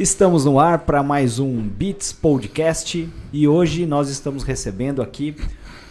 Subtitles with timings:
[0.00, 5.36] Estamos no ar para mais um Beats Podcast e hoje nós estamos recebendo aqui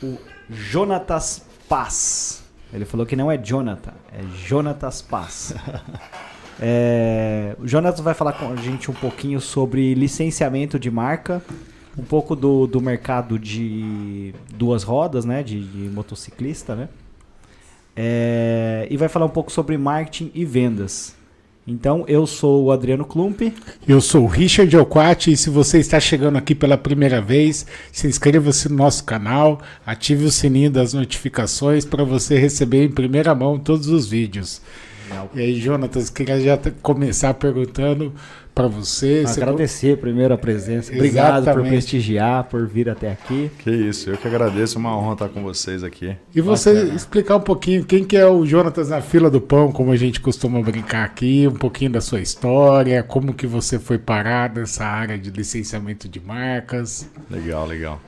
[0.01, 0.17] o
[0.49, 2.43] Jonatas Paz.
[2.73, 5.53] Ele falou que não é Jonathan, é Jonatas Paz.
[6.61, 11.41] É, o Jonatas vai falar com a gente um pouquinho sobre licenciamento de marca,
[11.97, 16.89] um pouco do, do mercado de duas rodas, né, de, de motociclista, né?
[17.95, 21.15] É, e vai falar um pouco sobre marketing e vendas.
[21.67, 23.53] Então, eu sou o Adriano Klump.
[23.87, 28.07] Eu sou o Richard Alquati e se você está chegando aqui pela primeira vez, se
[28.07, 33.59] inscreva-se no nosso canal, ative o sininho das notificações para você receber em primeira mão
[33.59, 34.61] todos os vídeos.
[35.33, 38.13] E aí, Jonatas, queria já começar perguntando
[38.53, 39.23] para você.
[39.25, 39.97] Agradecer você...
[39.97, 40.91] primeiro a presença.
[40.93, 41.63] Obrigado Exatamente.
[41.63, 43.49] por prestigiar, por vir até aqui.
[43.59, 46.15] Que isso, eu que agradeço, é uma honra estar com vocês aqui.
[46.35, 46.95] E você Bacana.
[46.95, 50.19] explicar um pouquinho quem que é o Jonatas na fila do pão, como a gente
[50.19, 55.17] costuma brincar aqui, um pouquinho da sua história, como que você foi parar nessa área
[55.17, 57.09] de licenciamento de marcas.
[57.29, 58.01] Legal, legal.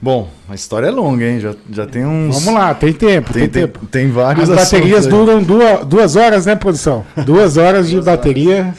[0.00, 1.40] Bom, a história é longa, hein?
[1.40, 2.44] Já, já tem uns.
[2.44, 3.78] Vamos lá, tem tempo, tem, tem tempo.
[3.86, 7.04] Tem, tem vários As baterias duram duas, duas horas, né, produção?
[7.24, 8.74] Duas horas de bateria.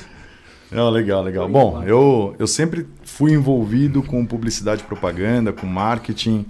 [0.72, 1.48] Não, legal, legal.
[1.48, 6.46] Bom, eu, eu sempre fui envolvido com publicidade e propaganda, com marketing,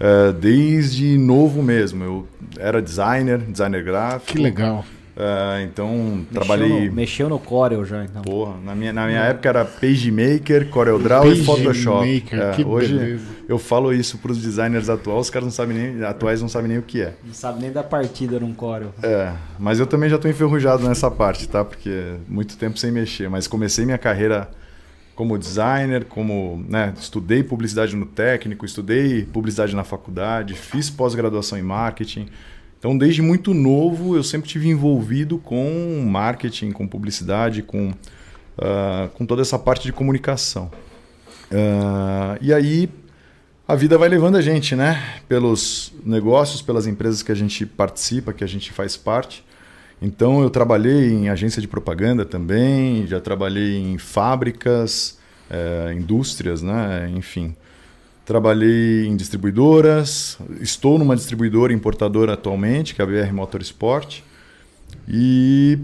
[0.00, 2.02] uh, desde novo mesmo.
[2.02, 2.28] Eu
[2.58, 4.32] era designer, designer gráfico.
[4.32, 4.84] Que legal.
[5.16, 6.88] Uh, então, mexeu trabalhei.
[6.88, 8.20] No, mexeu no Corel já, então.
[8.20, 12.14] Porra, na minha, na minha época era PageMaker, CorelDRAW Page e Photoshop.
[12.14, 13.24] Maker, é, hoje beleza.
[13.48, 16.68] eu falo isso para os designers atuais, os caras não sabem nem, atuais não sabem
[16.68, 17.14] nem o que é.
[17.24, 18.92] Não sabe nem da partida num Corel.
[19.02, 21.64] É, mas eu também já estou enferrujado nessa parte, tá?
[21.64, 23.30] Porque muito tempo sem mexer.
[23.30, 24.50] Mas comecei minha carreira
[25.14, 31.62] como designer, como né, estudei publicidade no técnico, estudei publicidade na faculdade, fiz pós-graduação em
[31.62, 32.28] marketing.
[32.78, 39.24] Então, desde muito novo, eu sempre tive envolvido com marketing, com publicidade, com, uh, com
[39.24, 40.70] toda essa parte de comunicação.
[41.50, 42.88] Uh, e aí,
[43.66, 45.20] a vida vai levando a gente, né?
[45.28, 49.44] Pelos negócios, pelas empresas que a gente participa, que a gente faz parte.
[50.00, 55.18] Então, eu trabalhei em agência de propaganda também, já trabalhei em fábricas,
[55.50, 57.10] eh, indústrias, né?
[57.16, 57.56] Enfim.
[58.26, 64.18] Trabalhei em distribuidoras, estou numa distribuidora importadora atualmente, que é a BR Motorsport.
[65.08, 65.78] E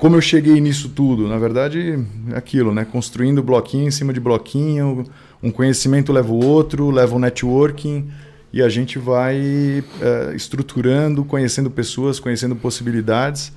[0.00, 1.28] como eu cheguei nisso tudo?
[1.28, 2.84] Na verdade, é aquilo, né?
[2.84, 5.04] Construindo bloquinho em cima de bloquinho,
[5.40, 8.10] um conhecimento leva o outro, leva o networking
[8.52, 13.52] e a gente vai é, estruturando, conhecendo pessoas, conhecendo possibilidades.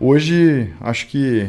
[0.00, 1.46] Hoje, acho que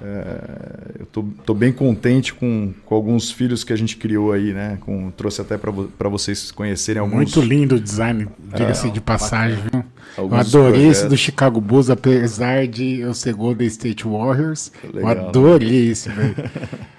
[0.00, 4.52] é, eu tô, tô, bem contente com, com alguns filhos que a gente criou aí,
[4.52, 4.78] né?
[4.80, 7.16] Com, trouxe até para vocês conhecerem alguns.
[7.16, 9.84] Muito lindo o design, diga-se é, de passagem, viu?
[10.16, 14.72] Eu adorei esse do Chicago Bulls, apesar de eu ser Golden State Warriors.
[14.92, 16.34] Legal, eu adorei esse, velho.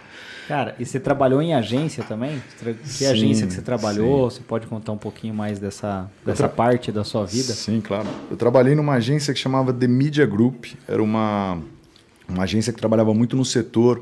[0.47, 2.41] Cara, e você trabalhou em agência também?
[2.59, 4.29] Que sim, agência que você trabalhou?
[4.29, 4.37] Sim.
[4.37, 7.53] Você pode contar um pouquinho mais dessa, dessa parte da sua vida?
[7.53, 8.07] Sim, claro.
[8.29, 10.65] Eu trabalhei numa agência que chamava The Media Group.
[10.87, 11.59] Era uma
[12.27, 14.01] uma agência que trabalhava muito no setor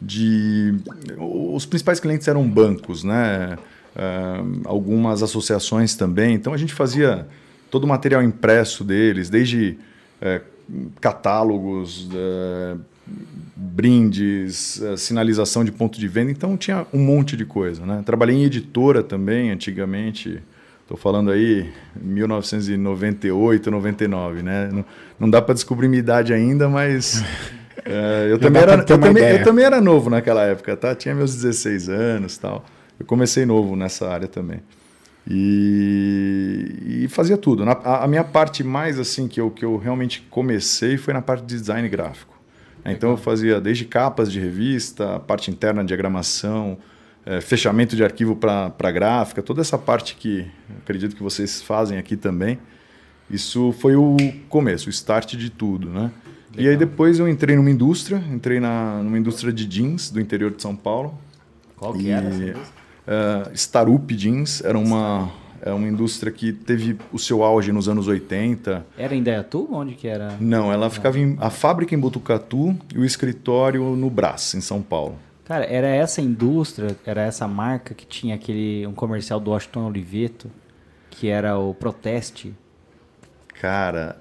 [0.00, 0.74] de.
[1.18, 3.58] Os principais clientes eram bancos, né?
[3.94, 6.34] Uh, algumas associações também.
[6.34, 7.26] Então a gente fazia
[7.70, 9.76] todo o material impresso deles, desde
[10.22, 10.44] uh,
[11.00, 12.80] catálogos, uh,
[13.56, 16.30] brindes, sinalização de ponto de venda.
[16.30, 17.84] Então tinha um monte de coisa.
[17.84, 18.02] Né?
[18.06, 20.40] Trabalhei em editora também, antigamente.
[20.82, 21.70] Estou falando aí
[22.02, 24.68] 1998, 99, né?
[24.72, 24.84] Não,
[25.20, 27.22] não dá para descobrir minha idade ainda, mas
[27.84, 30.94] É, eu, também era, eu, também, eu também era novo naquela época, tá?
[30.94, 32.64] Tinha meus 16 anos tal.
[32.98, 34.60] Eu comecei novo nessa área também.
[35.28, 37.64] E, e fazia tudo.
[37.64, 41.22] Na, a, a, minha parte mais assim que eu, que eu realmente comecei foi na
[41.22, 42.38] parte de design gráfico.
[42.84, 46.78] Então eu fazia desde capas de revista, parte interna de diagramação,
[47.26, 50.50] é, fechamento de arquivo para gráfica, toda essa parte que
[50.82, 52.58] acredito que vocês fazem aqui também.
[53.30, 54.16] Isso foi o
[54.48, 56.10] começo, o start de tudo, né?
[56.50, 56.64] Legal.
[56.64, 60.50] E aí depois eu entrei numa indústria, entrei na, numa indústria de jeans do interior
[60.50, 61.18] de São Paulo.
[61.76, 62.80] Qual que e, era essa?
[63.06, 65.30] Uh, Starup Jeans, era uma,
[65.62, 68.84] é uma indústria que teve o seu auge nos anos 80.
[68.96, 69.68] Era em Dayatu?
[69.70, 70.36] Onde que era?
[70.40, 74.82] Não, ela ficava em, a fábrica em Botucatu e o escritório no Brás, em São
[74.82, 75.16] Paulo.
[75.44, 80.50] Cara, era essa indústria, era essa marca que tinha aquele um comercial do Washington Oliveto,
[81.10, 82.54] que era o Proteste.
[83.60, 84.20] Cara,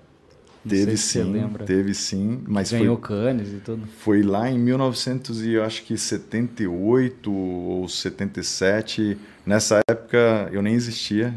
[0.68, 3.88] Teve sim, teve sim, mas ganhou foi, Cannes e tudo.
[4.00, 9.18] Foi lá em 1978 ou 77.
[9.46, 11.34] Nessa época eu nem existia,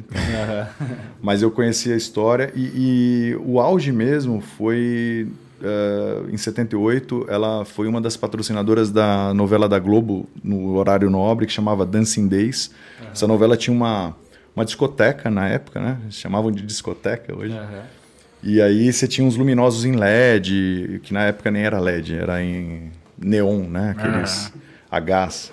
[1.22, 5.28] mas eu conhecia a história e, e o auge mesmo foi
[5.62, 11.46] uh, em 78, ela foi uma das patrocinadoras da novela da Globo no horário nobre
[11.46, 12.72] que chamava Dancing Days.
[13.00, 13.06] Uhum.
[13.12, 14.14] Essa novela tinha uma,
[14.54, 15.98] uma discoteca na época, né?
[16.10, 17.54] Chamavam de discoteca hoje.
[17.54, 18.01] Uhum.
[18.42, 22.42] E aí você tinha uns luminosos em LED, que na época nem era LED, era
[22.42, 23.94] em neon, né?
[23.96, 24.60] Aqueles uhum.
[24.90, 25.52] a gás.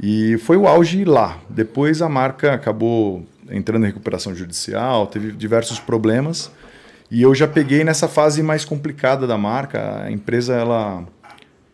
[0.00, 1.38] E foi o auge lá.
[1.48, 6.50] Depois a marca acabou entrando em recuperação judicial, teve diversos problemas.
[7.10, 10.02] E eu já peguei nessa fase mais complicada da marca.
[10.02, 11.06] A empresa ela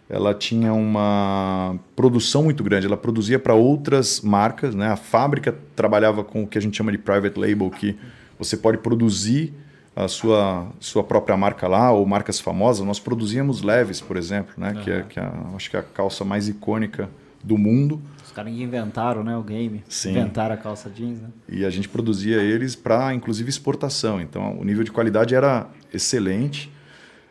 [0.09, 4.89] ela tinha uma produção muito grande, ela produzia para outras marcas, né?
[4.89, 7.97] A fábrica trabalhava com o que a gente chama de private label, que
[8.39, 9.55] você pode produzir
[9.97, 12.87] a sua, sua própria marca lá, ou marcas famosas.
[12.87, 14.73] Nós produzíamos leves, por exemplo, né?
[14.73, 14.83] Uhum.
[14.83, 17.09] Que, é, que é, acho que é a calça mais icônica
[17.43, 18.01] do mundo
[18.35, 19.83] caras inventaram né, o game.
[19.89, 20.11] Sim.
[20.11, 21.21] Inventaram a calça jeans.
[21.21, 21.29] Né?
[21.49, 24.21] E a gente produzia eles para, inclusive, exportação.
[24.21, 26.71] Então, o nível de qualidade era excelente.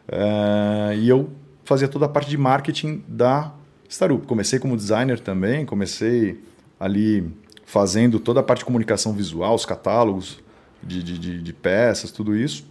[0.08, 1.30] É, e eu
[1.64, 3.52] fazia toda a parte de marketing da
[3.88, 4.26] Starup.
[4.26, 6.42] Comecei como designer também, comecei
[6.80, 7.30] ali
[7.66, 10.42] fazendo toda a parte de comunicação visual, os catálogos
[10.86, 12.66] de, de, de peças, tudo isso.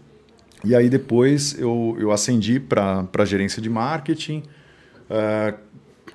[0.65, 4.43] E aí depois eu, eu ascendi para gerência de marketing.
[5.11, 5.59] Uh,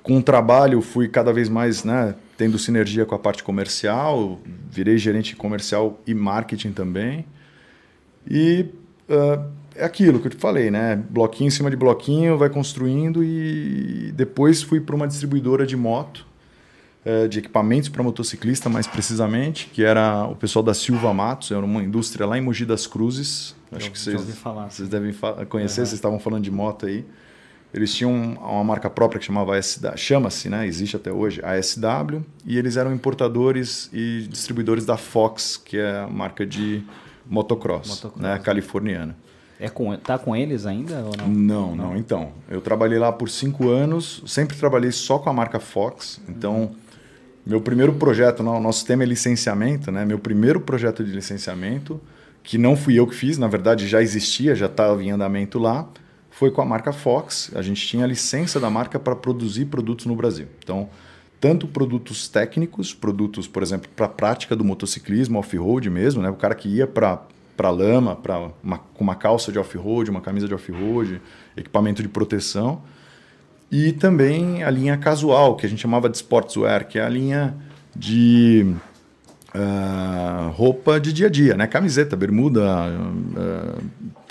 [0.02, 4.40] com o trabalho fui cada vez mais né, tendo sinergia com a parte comercial,
[4.70, 7.26] virei gerente comercial e marketing também.
[8.26, 8.66] E
[9.08, 9.44] uh,
[9.74, 10.96] é aquilo que eu te falei, né?
[11.10, 16.26] Bloquinho em cima de bloquinho, vai construindo e depois fui para uma distribuidora de moto,
[17.30, 21.82] de equipamentos para motociclista, mais precisamente, que era o pessoal da Silva Matos, era uma
[21.82, 23.54] indústria lá em Mogi das Cruzes.
[23.72, 24.20] Acho eu, que vocês,
[24.68, 25.14] vocês devem
[25.48, 25.86] conhecer, uhum.
[25.86, 27.04] vocês estavam falando de moto aí.
[27.72, 30.66] Eles tinham uma marca própria que chamava SW, chama-se, né?
[30.66, 36.00] Existe até hoje, a SW, e eles eram importadores e distribuidores da Fox, que é
[36.00, 36.82] a marca de
[37.26, 38.22] motocross, motocross.
[38.22, 39.14] né, californiana.
[39.60, 41.28] É com, tá com eles ainda ou não?
[41.28, 41.76] não?
[41.76, 41.96] Não, não.
[41.96, 46.20] Então, eu trabalhei lá por cinco anos, sempre trabalhei só com a marca Fox.
[46.28, 46.74] Então, uhum.
[47.48, 50.04] Meu primeiro projeto, o nosso tema é licenciamento, né?
[50.04, 52.00] Meu primeiro projeto de licenciamento,
[52.42, 55.88] que não fui eu que fiz, na verdade já existia, já estava em andamento lá
[56.38, 57.50] foi com a marca Fox.
[57.56, 60.46] A gente tinha a licença da marca para produzir produtos no Brasil.
[60.62, 60.88] Então,
[61.40, 66.30] tanto produtos técnicos, produtos, por exemplo, para a prática do motociclismo, off-road mesmo, né?
[66.30, 67.22] o cara que ia para
[67.56, 71.20] para lama, para uma, com uma calça de off-road, uma camisa de off-road,
[71.56, 72.82] equipamento de proteção.
[73.70, 77.54] E também a linha casual, que a gente chamava de sportswear, que é a linha
[77.94, 78.74] de
[79.54, 81.66] uh, roupa de dia a dia, né?
[81.66, 83.82] Camiseta, bermuda, uh,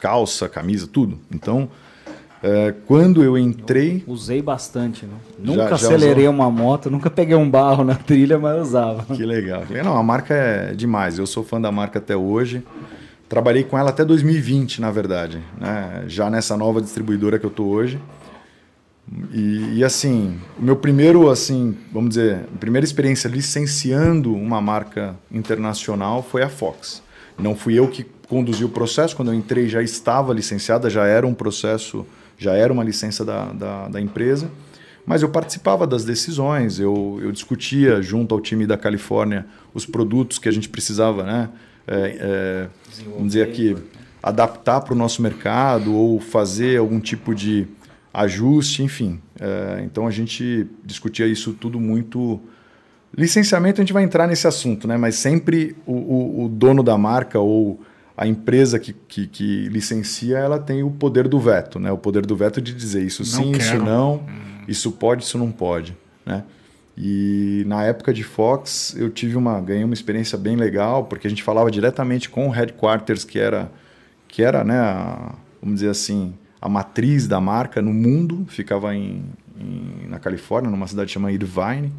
[0.02, 1.20] calça, camisa, tudo.
[1.32, 1.70] Então,
[2.42, 4.04] é, quando eu entrei.
[4.08, 5.14] Eu usei bastante, né?
[5.40, 9.16] Nunca já acelerei uma moto, nunca peguei um barro na trilha, mas usava.
[9.16, 9.64] Que legal.
[9.84, 11.18] Não, a marca é demais.
[11.18, 12.64] Eu sou fã da marca até hoje.
[13.28, 16.06] Trabalhei com ela até 2020, na verdade, né?
[16.08, 18.00] já nessa nova distribuidora que eu estou hoje.
[19.32, 26.22] E, e, assim, o meu primeiro, assim, vamos dizer, primeira experiência licenciando uma marca internacional
[26.22, 27.02] foi a Fox.
[27.38, 31.26] Não fui eu que conduzi o processo, quando eu entrei já estava licenciada, já era
[31.26, 32.06] um processo
[32.38, 34.50] já era uma licença da, da, da empresa,
[35.06, 40.38] mas eu participava das decisões, eu, eu discutia junto ao time da Califórnia os produtos
[40.38, 41.50] que a gente precisava, né?
[41.88, 42.68] É, é,
[43.06, 43.76] vamos dizer aqui,
[44.22, 47.66] adaptar para o nosso mercado ou fazer algum tipo de
[48.18, 49.22] ajuste, enfim.
[49.40, 52.42] É, então a gente discutia isso tudo muito.
[53.16, 54.98] Licenciamento a gente vai entrar nesse assunto, né?
[54.98, 57.80] mas sempre o, o, o dono da marca ou
[58.18, 61.92] a empresa que, que, que, licencia ela tem o poder do veto, né?
[61.92, 63.64] O poder do veto de dizer isso não sim, quero.
[63.64, 64.64] isso não, hum.
[64.68, 66.44] isso pode, isso não pode, né?
[66.98, 71.30] E na época de Fox eu tive uma ganhei uma experiência bem legal porque a
[71.30, 73.72] gente falava diretamente com o headquarters que era
[74.28, 79.24] que era, né, a, vamos dizer assim, a matriz da marca no mundo, ficava em,
[79.60, 81.94] em na Califórnia, numa cidade chamada Irvine,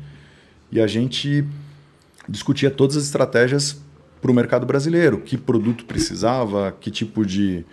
[0.71, 1.45] e a gente
[2.29, 3.81] discutia todas as estratégias
[4.21, 5.21] para o mercado brasileiro.
[5.21, 7.65] Que produto precisava, que tipo de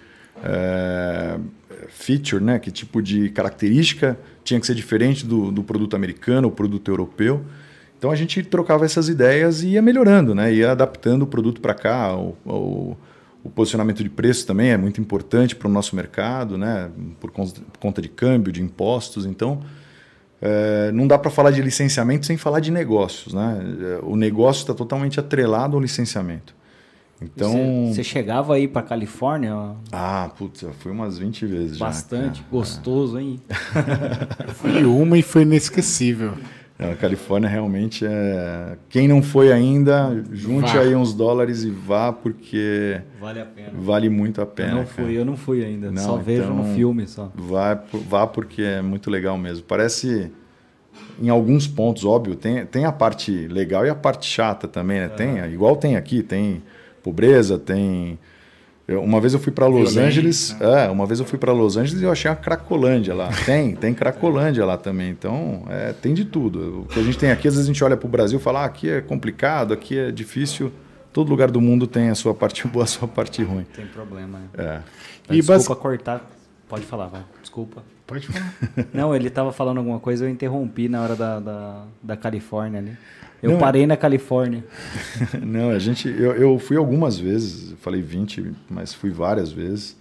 [0.44, 1.39] é,
[1.89, 2.60] feature, né?
[2.60, 7.44] que tipo de característica tinha que ser diferente do, do produto americano ou produto europeu.
[7.98, 10.54] Então a gente trocava essas ideias e ia melhorando, né?
[10.54, 12.15] ia adaptando o produto para cá.
[12.15, 12.98] O, o,
[13.46, 16.90] o, posicionamento de preço também é muito importante para o nosso mercado, né?
[17.20, 17.32] por
[17.80, 19.25] conta de câmbio, de impostos.
[19.25, 19.62] Então
[20.42, 23.34] é, não dá para falar de licenciamento sem falar de negócios.
[23.34, 24.00] Né?
[24.04, 26.56] O negócio está totalmente atrelado ao licenciamento.
[27.22, 27.92] Então.
[27.94, 29.75] Você chegava aí para Califórnia?
[29.92, 33.40] Ah, putz, fui umas 20 vezes Bastante, já, gostoso, hein?
[34.56, 36.34] fui uma e foi inesquecível.
[36.77, 38.77] A Califórnia realmente é.
[38.89, 40.82] Quem não foi ainda, junte Vá.
[40.82, 43.70] aí uns dólares e vá, porque Vale a pena.
[43.74, 44.70] vale muito a pena.
[44.72, 45.05] eu não cara.
[45.08, 45.89] fui, eu não fui ainda.
[45.89, 47.32] Não, só vejo então- no filme só.
[47.34, 49.63] Vá, vá porque é muito legal mesmo.
[49.65, 50.29] Parece,
[51.22, 55.08] em alguns pontos, óbvio, tem, tem a parte legal e a parte chata também, né?
[55.08, 56.62] Tem, igual tem aqui, tem
[57.01, 58.20] pobreza, tem.
[58.88, 60.04] Eu- uma vez eu fui para Los Violência.
[60.04, 63.30] Angeles, é, uma vez eu fui para Los Angeles e eu achei uma Cracolândia lá.
[63.46, 65.10] Tem, tem Cracolândia lá também.
[65.10, 66.82] Então, é, tem de tudo.
[66.82, 68.42] O que a gente tem aqui, às vezes a gente olha para o Brasil e
[68.42, 70.72] fala, ah, aqui é complicado, aqui é difícil.
[71.12, 73.65] Todo lugar do mundo tem a sua parte boa, a sua parte ruim.
[73.75, 74.82] Tem problema, né?
[75.30, 75.34] É.
[75.34, 76.30] E Desculpa cortar.
[76.68, 77.24] Pode falar, vai.
[77.42, 77.84] Desculpa.
[78.06, 78.54] Pode falar.
[78.94, 82.98] Não, ele tava falando alguma coisa, eu interrompi na hora da, da, da Califórnia ali.
[83.46, 84.66] Eu Não, parei na Califórnia.
[85.40, 86.10] Não, a gente.
[86.10, 89.96] Eu, eu fui algumas vezes, falei 20, mas fui várias vezes.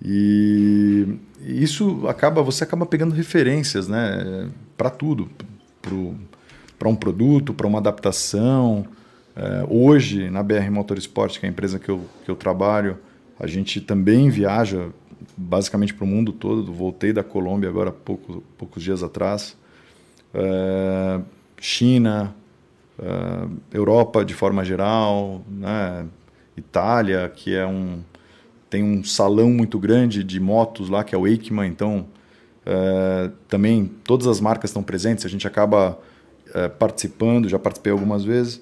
[0.00, 4.48] E isso acaba, você acaba pegando referências, né?
[4.76, 5.28] Para tudo.
[6.78, 8.86] Para um produto, para uma adaptação.
[9.34, 12.98] É, hoje, na BR Motorsport, que é a empresa que eu, que eu trabalho,
[13.36, 14.90] a gente também viaja
[15.36, 16.72] basicamente para o mundo todo.
[16.72, 19.56] Voltei da Colômbia agora há pouco, poucos dias atrás.
[20.32, 21.20] É,
[21.60, 22.34] China,
[22.98, 26.06] Uh, Europa de forma geral, né?
[26.56, 28.02] Itália, que é um
[28.68, 32.06] tem um salão muito grande de motos lá que é o EICMA, então
[32.66, 35.98] uh, também todas as marcas estão presentes, a gente acaba
[36.48, 38.60] uh, participando, já participei algumas vezes.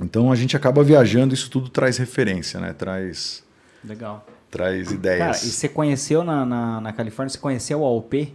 [0.00, 2.72] Então a gente acaba viajando, isso tudo traz referência, né?
[2.72, 3.44] Traz
[3.84, 4.24] Legal.
[4.50, 5.18] traz ideias.
[5.18, 8.34] Cara, e você conheceu na, na, na Califórnia, você conheceu a OP?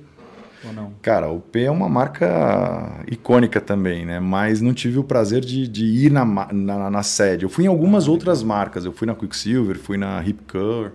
[0.65, 0.93] Ou não?
[1.01, 4.19] Cara, o P é uma marca icônica também, né?
[4.19, 7.43] Mas não tive o prazer de, de ir na, na, na sede.
[7.43, 8.85] Eu fui em algumas outras marcas.
[8.85, 10.91] Eu fui na Quicksilver, fui na Ripcur,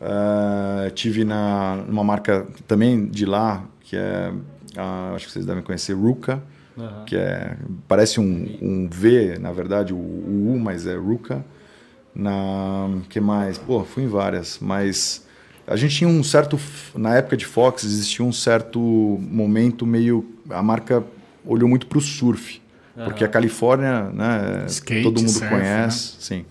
[0.00, 4.32] uh, tive na numa marca também de lá que é,
[4.76, 6.40] ah, acho que vocês devem conhecer, Ruka,
[6.78, 7.04] Aham.
[7.04, 7.56] que é
[7.88, 11.44] parece um, um V, na verdade, o, o U, mas é Ruka.
[12.14, 13.58] Na que mais?
[13.58, 15.26] Pô, fui em várias, mas
[15.70, 16.58] a gente tinha um certo
[16.96, 21.04] na época de Fox existia um certo momento meio a marca
[21.46, 22.60] olhou muito para o surf,
[23.04, 26.44] porque a Califórnia, né, Skate, todo mundo surf, conhece, sim.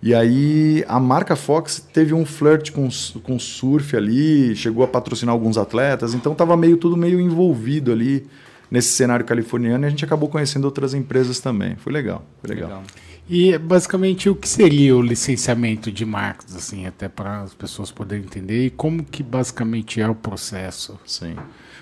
[0.00, 2.88] E aí a marca Fox teve um flirt com
[3.24, 8.24] com surf ali, chegou a patrocinar alguns atletas, então tava meio tudo meio envolvido ali
[8.70, 11.74] nesse cenário californiano e a gente acabou conhecendo outras empresas também.
[11.76, 12.82] Foi legal, foi legal.
[13.28, 18.24] E basicamente o que seria o licenciamento de marcas, assim, até para as pessoas poderem
[18.24, 20.98] entender e como que basicamente é o processo?
[21.06, 21.36] Sim.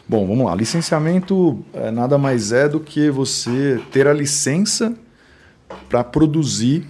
[0.08, 0.54] Bom, vamos lá.
[0.54, 4.94] Licenciamento é, nada mais é do que você ter a licença
[5.88, 6.84] para produzir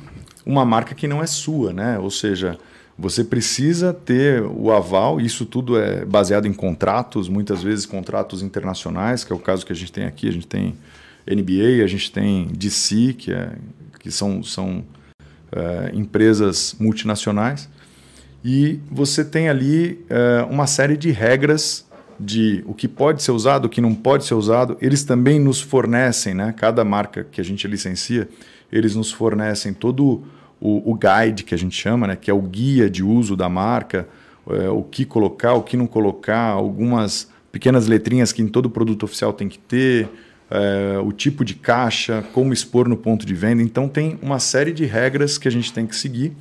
[0.45, 1.99] uma marca que não é sua, né?
[1.99, 2.59] Ou seja,
[2.99, 9.25] você precisa ter o aval, isso tudo é baseado em contratos, muitas vezes contratos internacionais,
[9.25, 10.29] que é o caso que a gente tem aqui.
[10.29, 10.75] A gente tem
[11.27, 13.53] NBA, a gente tem DC, que, é,
[14.01, 14.85] que são, são
[15.53, 17.69] é, empresas multinacionais.
[18.45, 21.87] E você tem ali é, uma série de regras
[22.19, 24.77] de o que pode ser usado, o que não pode ser usado.
[24.81, 26.53] Eles também nos fornecem, né?
[26.57, 28.29] cada marca que a gente licencia,
[28.73, 30.23] eles nos fornecem todo
[30.61, 32.17] o, o guide que a gente chama, né?
[32.17, 34.09] que é o guia de uso da marca,
[34.49, 39.03] é, o que colocar, o que não colocar, algumas pequenas letrinhas que em todo produto
[39.03, 40.09] oficial tem que ter,
[40.51, 43.63] é, o tipo de caixa, como expor no ponto de venda.
[43.63, 46.33] Então tem uma série de regras que a gente tem que seguir.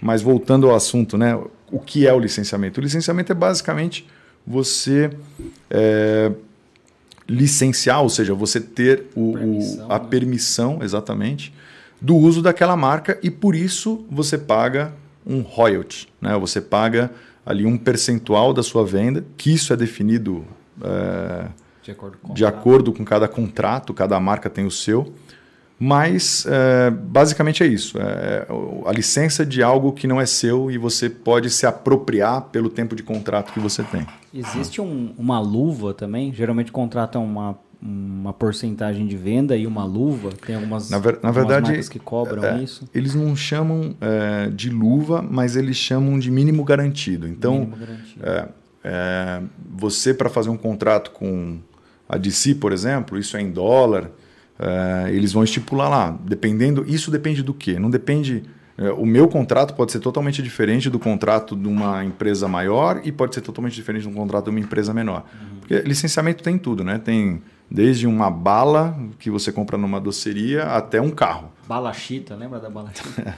[0.00, 1.34] Mas voltando ao assunto, né?
[1.70, 2.78] O que é o licenciamento?
[2.78, 4.06] O licenciamento é basicamente
[4.46, 5.10] você
[5.70, 6.30] é,
[7.26, 10.06] licenciar, ou seja, você ter o, Permissão, o, a né?
[10.10, 11.54] permissão, exatamente,
[12.00, 14.92] do uso daquela marca e por isso você paga
[15.26, 16.36] um royalty, né?
[16.36, 17.10] Você paga
[17.46, 20.44] ali um percentual da sua venda, que isso é definido
[20.82, 21.46] é,
[21.84, 25.12] De acordo com de acordo com cada contrato, cada marca tem o seu.
[25.78, 27.98] Mas é, basicamente é isso.
[27.98, 28.46] É
[28.86, 32.94] a licença de algo que não é seu e você pode se apropriar pelo tempo
[32.94, 34.06] de contrato que você tem.
[34.32, 36.32] Existe um- uma luva também?
[36.32, 40.30] Geralmente contratam uma, uma porcentagem de venda e uma luva.
[40.46, 42.88] Tem algumas, Na ver- na algumas verdade, marcas que cobram é, isso.
[42.94, 47.26] Eles não chamam é, de luva, mas eles chamam de mínimo garantido.
[47.26, 48.24] Então, Mínimo garantido.
[48.24, 48.48] É,
[48.84, 49.42] é,
[49.76, 51.58] você para fazer um contrato com
[52.08, 54.10] a DC, por exemplo, isso é em dólar,
[54.58, 56.18] é, eles vão estipular lá.
[56.24, 57.78] Dependendo, isso depende do quê?
[57.78, 58.42] Não depende.
[58.76, 63.10] é, o meu contrato pode ser totalmente diferente do contrato de uma empresa maior e
[63.10, 65.24] pode ser totalmente diferente do contrato de uma empresa menor.
[65.60, 66.98] Porque licenciamento tem tudo, né?
[66.98, 71.50] Tem desde uma bala que você compra numa doceria até um carro.
[71.66, 73.34] Balachita, lembra da balachita?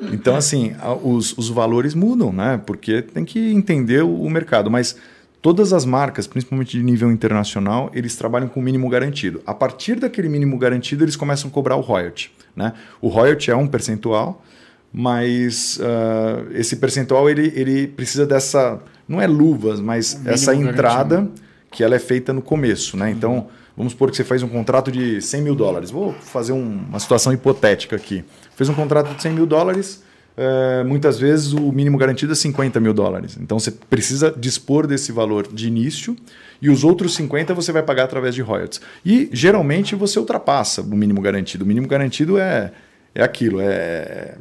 [0.12, 2.60] Então, assim, os, os valores mudam, né?
[2.64, 4.70] Porque tem que entender o mercado.
[4.70, 4.96] Mas
[5.42, 9.40] Todas as marcas, principalmente de nível internacional, eles trabalham com mínimo garantido.
[9.46, 12.30] A partir daquele mínimo garantido, eles começam a cobrar o royalty.
[12.54, 12.74] Né?
[13.00, 14.44] O royalty é um percentual,
[14.92, 21.42] mas uh, esse percentual ele, ele precisa dessa, não é luvas, mas essa entrada garantido.
[21.70, 22.98] que ela é feita no começo.
[22.98, 23.10] Né?
[23.10, 23.46] Então, uhum.
[23.78, 25.90] vamos supor que você faz um contrato de 100 mil dólares.
[25.90, 28.22] Vou fazer um, uma situação hipotética aqui.
[28.54, 30.02] Fez um contrato de 100 mil dólares,
[30.40, 33.36] uh, muitas vezes o mínimo garantido é 50 mil dólares.
[33.40, 36.16] Então, você precisa dispor desse valor de início
[36.62, 38.80] e os outros 50 você vai pagar através de royalties.
[39.04, 41.64] E geralmente você ultrapassa o mínimo garantido.
[41.64, 42.72] O mínimo garantido é,
[43.14, 44.34] é aquilo, é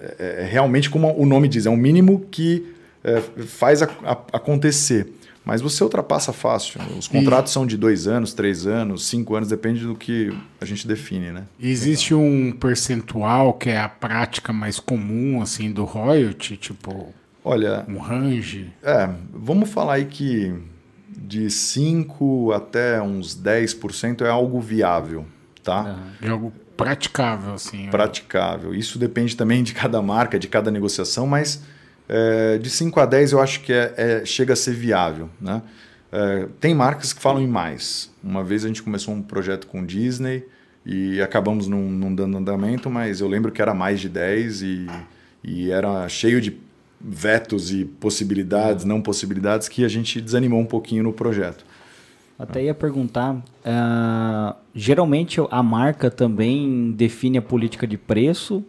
[0.00, 4.12] é, é, realmente como o nome diz, é um mínimo que é, faz a, a,
[4.32, 5.06] acontecer.
[5.50, 6.80] Mas você ultrapassa fácil.
[6.96, 7.54] Os contratos e...
[7.54, 11.42] são de dois anos, três anos, cinco anos, depende do que a gente define, né?
[11.58, 17.12] Existe um percentual que é a prática mais comum, assim, do royalty, tipo...
[17.44, 17.84] Olha...
[17.88, 18.72] Um range?
[18.80, 20.54] É, vamos falar aí que
[21.08, 25.26] de 5 até uns 10% é algo viável,
[25.64, 25.98] tá?
[26.22, 27.88] É algo praticável, assim.
[27.90, 28.72] Praticável.
[28.72, 31.60] Isso depende também de cada marca, de cada negociação, mas
[32.12, 35.30] é, de 5 a 10 eu acho que é, é chega a ser viável.
[35.40, 35.62] Né?
[36.10, 38.10] É, tem marcas que falam em mais.
[38.22, 40.44] Uma vez a gente começou um projeto com Disney
[40.84, 44.86] e acabamos não, dando andamento, mas eu lembro que era mais de 10 e,
[45.44, 46.58] e era cheio de
[47.00, 51.64] vetos e possibilidades, não possibilidades, que a gente desanimou um pouquinho no projeto.
[52.36, 58.64] Até ia perguntar, uh, geralmente a marca também define a política de preço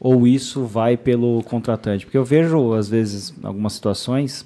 [0.00, 2.04] ou isso vai pelo contratante?
[2.04, 4.42] Porque eu vejo, às vezes, algumas situações,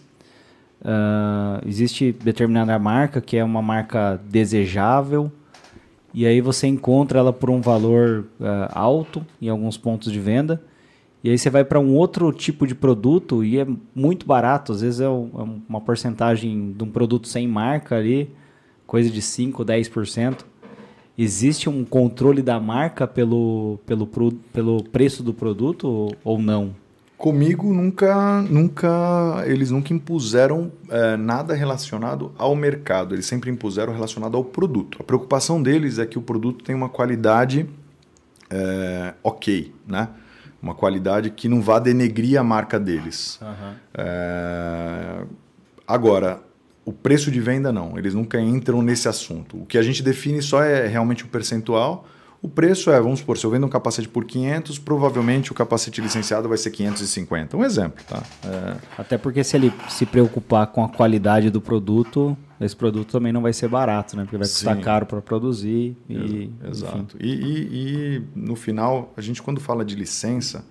[0.80, 5.30] uh, existe determinada marca que é uma marca desejável
[6.14, 10.62] e aí você encontra ela por um valor uh, alto em alguns pontos de venda
[11.24, 14.80] e aí você vai para um outro tipo de produto e é muito barato, às
[14.80, 18.28] vezes é, é uma porcentagem de um produto sem marca ali,
[18.86, 20.44] coisa de 5, 10%.
[21.16, 24.06] Existe um controle da marca pelo, pelo,
[24.52, 26.74] pelo preço do produto ou não?
[27.18, 33.14] Comigo nunca, nunca, eles nunca impuseram é, nada relacionado ao mercado.
[33.14, 34.98] Eles sempre impuseram relacionado ao produto.
[35.00, 37.68] A preocupação deles é que o produto tem uma qualidade
[38.50, 40.08] é, ok, né?
[40.60, 43.38] Uma qualidade que não vá denegrir a marca deles.
[43.40, 43.74] Uhum.
[43.94, 45.24] É,
[45.86, 46.40] agora,
[46.84, 49.62] o preço de venda não, eles nunca entram nesse assunto.
[49.62, 52.06] O que a gente define só é realmente o percentual.
[52.42, 56.00] O preço é, vamos supor, se eu vendo um capacete por 500, provavelmente o capacete
[56.00, 57.56] licenciado vai ser 550.
[57.56, 58.20] Um exemplo, tá?
[58.44, 58.76] É...
[58.98, 63.42] Até porque se ele se preocupar com a qualidade do produto, esse produto também não
[63.42, 64.24] vai ser barato, né?
[64.24, 64.82] Porque vai custar Sim.
[64.82, 65.96] caro para produzir.
[66.10, 67.16] E, Exato.
[67.20, 67.68] E, e,
[68.16, 70.64] e, no final, a gente quando fala de licença,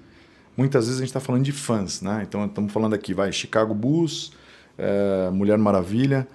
[0.57, 2.25] muitas vezes a gente está falando de fãs, né?
[2.27, 4.33] Então estamos falando aqui, vai, Chicago Bulls
[4.77, 6.27] é, Mulher Maravilha.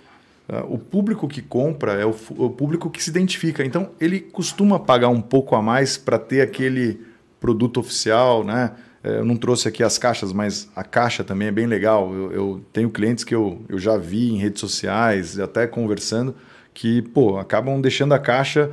[0.49, 3.65] É, o público que compra é o, o, público que se identifica.
[3.65, 7.01] Então, ele costuma pagar um pouco a mais para ter aquele
[7.41, 8.73] produto oficial, né?
[9.03, 12.13] É, eu não trouxe aqui as caixas, mas a caixa também é bem legal.
[12.15, 16.35] Eu, eu tenho clientes que eu, eu já vi em redes sociais, até conversando,
[16.77, 18.71] que, pô, acabam deixando a caixa.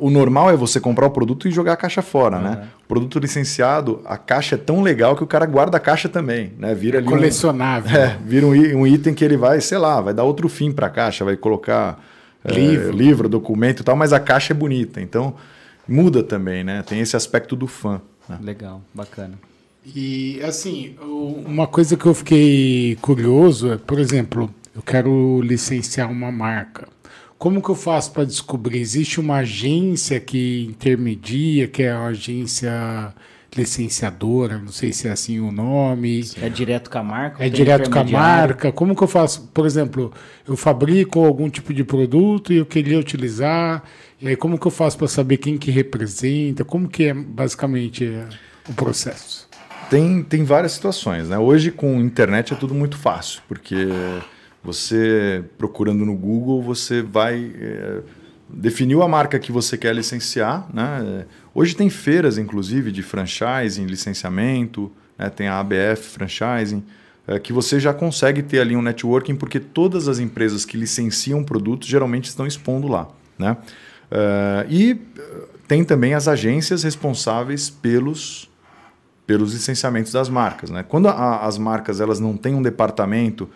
[0.00, 2.42] O normal é você comprar o produto e jogar a caixa fora, uhum.
[2.42, 2.68] né?
[2.84, 6.52] O produto licenciado, a caixa é tão legal que o cara guarda a caixa também,
[6.58, 6.74] né?
[6.74, 7.96] Vira ali colecionável.
[7.96, 10.72] Um, é, vira um, um, item que ele vai, sei lá, vai dar outro fim
[10.72, 12.04] para a caixa, vai colocar
[12.44, 12.88] livro.
[12.88, 15.00] É, livro, documento e tal, mas a caixa é bonita.
[15.00, 15.34] Então,
[15.86, 16.82] muda também, né?
[16.82, 18.00] Tem esse aspecto do fã.
[18.28, 18.40] Né?
[18.42, 19.34] Legal, bacana.
[19.94, 20.96] E assim,
[21.46, 26.86] uma coisa que eu fiquei curioso é, por exemplo, eu quero licenciar uma marca.
[27.36, 28.78] Como que eu faço para descobrir?
[28.78, 33.12] Existe uma agência que intermedia, que é a agência
[33.56, 36.24] licenciadora, não sei se é assim o nome.
[36.40, 37.44] É direto com a marca?
[37.44, 38.70] É direto com a marca.
[38.70, 39.48] Como que eu faço?
[39.52, 40.12] Por exemplo,
[40.46, 43.82] eu fabrico algum tipo de produto e eu queria utilizar.
[44.20, 46.64] E aí como que eu faço para saber quem que representa?
[46.64, 48.28] Como que é basicamente é,
[48.68, 49.48] o processo?
[49.90, 51.38] Tem, tem várias situações, né?
[51.38, 53.88] Hoje com internet é tudo muito fácil, porque
[54.62, 58.02] você procurando no Google, você vai é,
[58.48, 61.26] definiu a marca que você quer licenciar, né?
[61.54, 65.28] Hoje tem feiras, inclusive, de franchising, licenciamento, né?
[65.28, 66.82] tem a ABF Franchising,
[67.26, 71.44] é, que você já consegue ter ali um networking, porque todas as empresas que licenciam
[71.44, 73.56] produtos geralmente estão expondo lá, né?
[74.10, 74.98] Uh, e
[75.66, 78.48] tem também as agências responsáveis pelos
[79.26, 80.82] pelos licenciamentos das marcas, né?
[80.82, 83.46] Quando a, as marcas elas não têm um departamento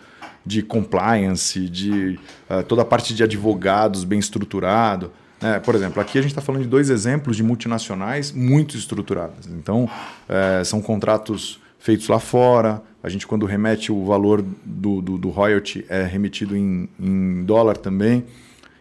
[0.45, 5.11] de compliance, de uh, toda a parte de advogados bem estruturado.
[5.41, 5.59] Né?
[5.59, 9.47] Por exemplo, aqui a gente está falando de dois exemplos de multinacionais muito estruturadas.
[9.47, 15.17] Então, uh, são contratos feitos lá fora, A gente, quando remete o valor do, do,
[15.17, 18.23] do royalty, é remetido em, em, dólar também.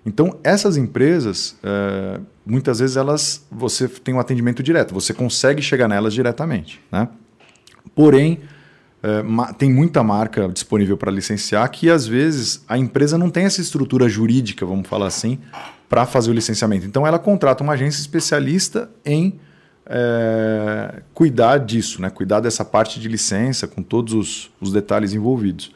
[0.06, 5.88] Então, essas empresas, é, muitas vezes, elas você tem um atendimento direto, você consegue chegar
[5.88, 6.80] nelas diretamente.
[6.92, 7.08] Né?
[7.92, 8.38] Porém,
[9.02, 13.60] é, tem muita marca disponível para licenciar que, às vezes, a empresa não tem essa
[13.60, 15.38] estrutura jurídica, vamos falar assim,
[15.88, 16.86] para fazer o licenciamento.
[16.86, 19.38] Então, ela contrata uma agência especialista em
[19.86, 22.08] é, cuidar disso, né?
[22.08, 25.74] cuidar dessa parte de licença, com todos os, os, detalhes envolvidos.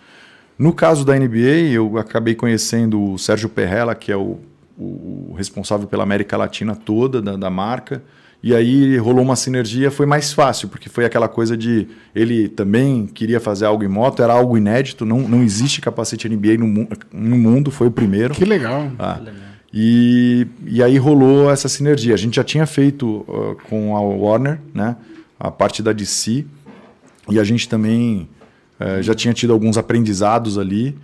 [0.58, 4.38] No caso da NBA, eu acabei conhecendo o Sérgio Perrella, que é o,
[4.78, 8.02] o responsável pela América Latina toda da, da, marca.
[8.42, 13.06] E aí rolou uma sinergia, foi mais fácil, porque foi aquela coisa de ele também
[13.06, 17.36] queria fazer algo em moto, era algo inédito, não, não existe capacete NBA no, no
[17.36, 18.34] mundo, foi o primeiro.
[18.34, 18.92] Que legal.
[18.98, 19.14] Ah.
[19.14, 19.46] Que legal.
[19.78, 22.14] E, e aí rolou essa sinergia.
[22.14, 24.96] A gente já tinha feito uh, com a Warner, né,
[25.38, 26.46] a parte da DC,
[27.28, 28.28] e a gente também
[28.80, 30.96] uh, já tinha tido alguns aprendizados ali.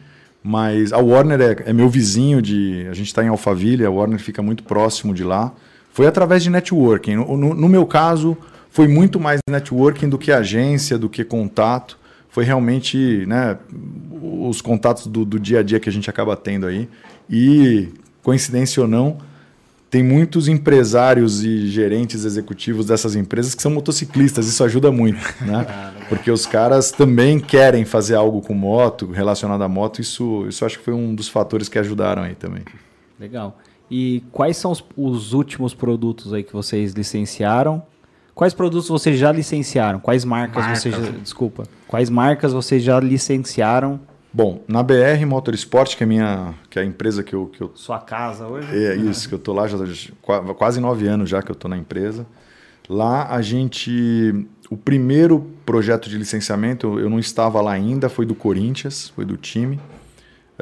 [0.42, 2.86] Mas a Warner é, é meu vizinho de.
[2.90, 5.52] A gente está em Alphaville, a Warner fica muito próximo de lá.
[5.92, 7.16] Foi através de networking.
[7.16, 8.36] No, no, no meu caso,
[8.70, 11.98] foi muito mais networking do que agência, do que contato.
[12.30, 13.58] Foi realmente né,
[14.48, 16.88] os contatos do, do dia a dia que a gente acaba tendo aí.
[17.28, 17.90] E
[18.22, 19.18] coincidência ou não,
[19.90, 24.46] tem muitos empresários e gerentes executivos dessas empresas que são motociclistas.
[24.46, 25.66] Isso ajuda muito, né?
[26.08, 30.00] Porque os caras também querem fazer algo com moto, relacionado à moto.
[30.00, 32.62] Isso, isso acho que foi um dos fatores que ajudaram aí também.
[33.20, 33.58] Legal.
[33.94, 37.82] E quais são os, os últimos produtos aí que vocês licenciaram?
[38.34, 40.00] Quais produtos vocês já licenciaram?
[40.00, 40.80] Quais marcas Marca.
[40.80, 41.64] vocês já, desculpa?
[41.86, 44.00] Quais marcas vocês já licenciaram
[44.32, 47.70] Bom, na BR Motorsport, que é, minha, que é a empresa que eu, que eu...
[47.74, 48.66] Sua casa hoje?
[48.74, 49.76] É isso, que eu tô lá já
[50.56, 52.26] quase nove anos já que eu tô na empresa.
[52.88, 54.46] Lá a gente...
[54.70, 59.36] O primeiro projeto de licenciamento, eu não estava lá ainda, foi do Corinthians, foi do
[59.36, 59.78] time.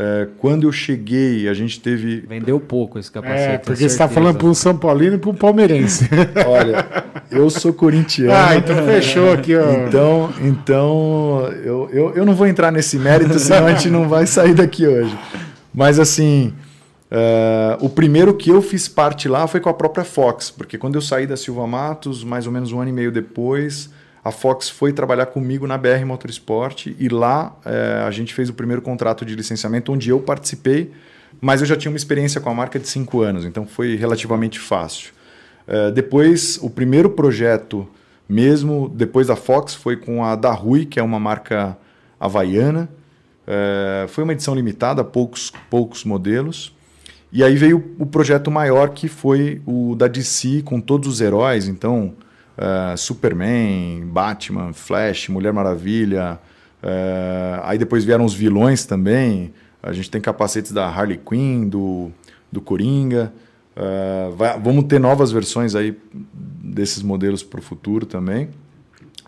[0.02, 2.20] É, quando eu cheguei, a gente teve.
[2.20, 3.42] Vendeu pouco esse capacete.
[3.42, 6.08] É, porque você está falando para um São Paulino e para um palmeirense.
[6.46, 6.86] Olha,
[7.30, 8.32] eu sou corintiano.
[8.32, 9.70] Ah, então fechou aqui, ó.
[9.86, 14.26] Então, então eu, eu, eu não vou entrar nesse mérito, senão a gente não vai
[14.26, 15.14] sair daqui hoje.
[15.74, 16.54] Mas assim.
[17.12, 20.94] Uh, o primeiro que eu fiz parte lá foi com a própria Fox, porque quando
[20.94, 23.90] eu saí da Silva Matos, mais ou menos um ano e meio depois,
[24.24, 28.54] a Fox foi trabalhar comigo na BR Motorsport e lá é, a gente fez o
[28.54, 30.92] primeiro contrato de licenciamento onde eu participei,
[31.40, 34.58] mas eu já tinha uma experiência com a marca de cinco anos, então foi relativamente
[34.58, 35.12] fácil.
[35.66, 37.88] É, depois, o primeiro projeto
[38.28, 41.76] mesmo, depois da Fox, foi com a da Rui, que é uma marca
[42.18, 42.88] havaiana.
[43.46, 46.74] É, foi uma edição limitada, poucos, poucos modelos.
[47.32, 51.68] E aí veio o projeto maior, que foi o da DC, com todos os heróis.
[51.68, 52.14] Então,
[52.60, 56.38] uh, Superman, Batman, Flash, Mulher Maravilha.
[56.82, 59.52] Uh, aí depois vieram os vilões também.
[59.82, 62.10] A gente tem capacetes da Harley Quinn, do,
[62.52, 63.32] do Coringa.
[63.74, 68.50] Uh, vai, vamos ter novas versões aí desses modelos para o futuro também.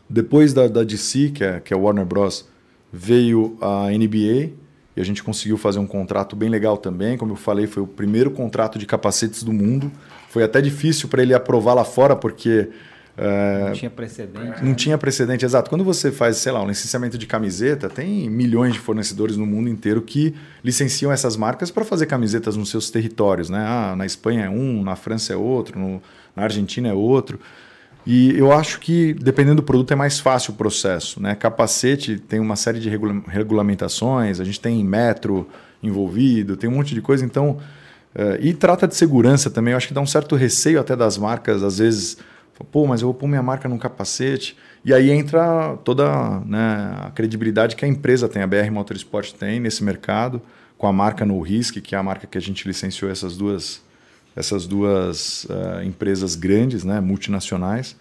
[0.09, 2.47] Depois da, da DC, que é, que é Warner Bros.,
[2.93, 4.51] veio a NBA
[4.95, 7.17] e a gente conseguiu fazer um contrato bem legal também.
[7.17, 9.91] Como eu falei, foi o primeiro contrato de capacetes do mundo.
[10.29, 12.69] Foi até difícil para ele aprovar lá fora, porque
[13.17, 14.63] não tinha precedente.
[14.63, 14.75] Não né?
[14.75, 15.69] tinha precedente, exato.
[15.69, 19.69] Quando você faz, sei lá, um licenciamento de camiseta, tem milhões de fornecedores no mundo
[19.69, 23.51] inteiro que licenciam essas marcas para fazer camisetas nos seus territórios.
[23.51, 23.59] Né?
[23.59, 26.03] Ah, na Espanha é um, na França é outro, no,
[26.35, 27.39] na Argentina é outro.
[28.07, 31.23] E eu acho que, dependendo do produto, é mais fácil o processo.
[31.23, 31.35] Né?
[31.35, 35.47] Capacete tem uma série de regula regulamentações, a gente tem metro
[35.83, 37.25] envolvido, tem um monte de coisa.
[37.25, 37.59] Então,
[38.15, 39.73] uh, e trata de segurança também.
[39.73, 42.17] Eu acho que dá um certo receio até das marcas, às vezes
[42.71, 44.57] Pô, mas eu vou pôr minha marca num capacete.
[44.85, 49.61] E aí entra toda né, a credibilidade que a empresa tem, a BR Motorsport tem
[49.61, 50.41] nesse mercado,
[50.77, 53.83] com a marca No Risk, que é a marca que a gente licenciou essas duas,
[54.35, 57.97] essas duas uh, empresas grandes, né, multinacionais.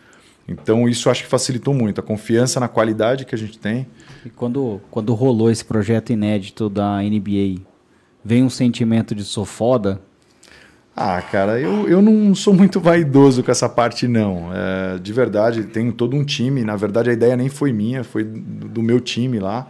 [0.47, 3.87] Então isso acho que facilitou muito, a confiança na qualidade que a gente tem.
[4.25, 7.61] E quando, quando rolou esse projeto inédito da NBA,
[8.23, 10.01] vem um sentimento de sou foda?
[10.95, 14.49] Ah, cara, eu, eu não sou muito vaidoso com essa parte, não.
[14.53, 16.63] É, de verdade, tenho todo um time.
[16.63, 19.67] Na verdade, a ideia nem foi minha, foi do meu time lá.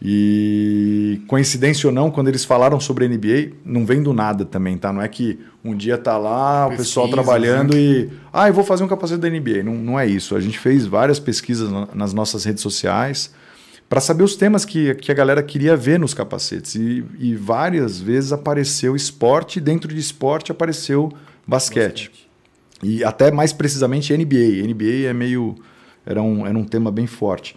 [0.00, 4.76] E coincidência ou não, quando eles falaram sobre a NBA, não vem do nada também,
[4.76, 4.92] tá?
[4.92, 7.80] Não é que um dia tá lá, o pessoal trabalhando né?
[7.80, 8.10] e.
[8.32, 9.62] Ah, eu vou fazer um capacete da NBA.
[9.62, 10.36] Não, não é isso.
[10.36, 13.32] A gente fez várias pesquisas nas nossas redes sociais
[13.88, 16.74] para saber os temas que, que a galera queria ver nos capacetes.
[16.74, 21.12] E, e várias vezes apareceu esporte, dentro de esporte apareceu
[21.46, 22.08] basquete.
[22.10, 22.26] basquete.
[22.82, 24.66] E até mais precisamente NBA.
[24.68, 25.54] NBA é meio.
[26.04, 27.56] Era um, era um tema bem forte.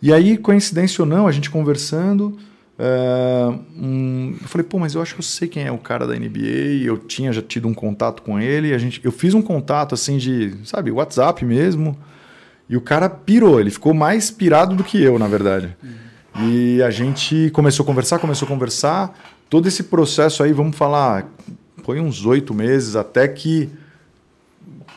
[0.00, 2.36] E aí, coincidência ou não, a gente conversando,
[2.78, 6.06] é, um, eu falei, pô, mas eu acho que eu sei quem é o cara
[6.06, 9.40] da NBA, eu tinha já tido um contato com ele, a gente, eu fiz um
[9.40, 11.96] contato assim de, sabe, WhatsApp mesmo,
[12.68, 15.76] e o cara pirou, ele ficou mais pirado do que eu, na verdade.
[15.82, 16.48] Uhum.
[16.48, 21.28] E a gente começou a conversar, começou a conversar, todo esse processo aí, vamos falar,
[21.84, 23.70] foi uns oito meses até que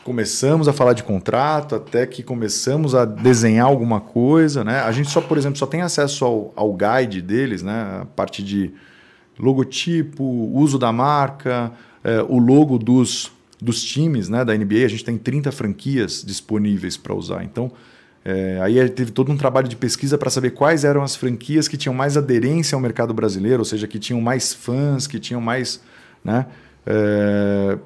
[0.02, 4.80] começamos a falar de contrato, até que começamos a desenhar alguma coisa, né?
[4.80, 8.00] A gente só, por exemplo, só tem acesso ao, ao guide deles, né?
[8.00, 8.72] A parte de
[9.38, 11.70] logotipo, uso da marca,
[12.02, 14.44] é, o logo dos, dos times, né?
[14.44, 17.44] Da NBA, a gente tem 30 franquias disponíveis para usar.
[17.44, 17.72] Então,
[18.24, 21.76] é, aí teve todo um trabalho de pesquisa para saber quais eram as franquias que
[21.76, 25.80] tinham mais aderência ao mercado brasileiro, ou seja, que tinham mais fãs, que tinham mais,
[26.24, 26.46] né?
[26.86, 27.78] É,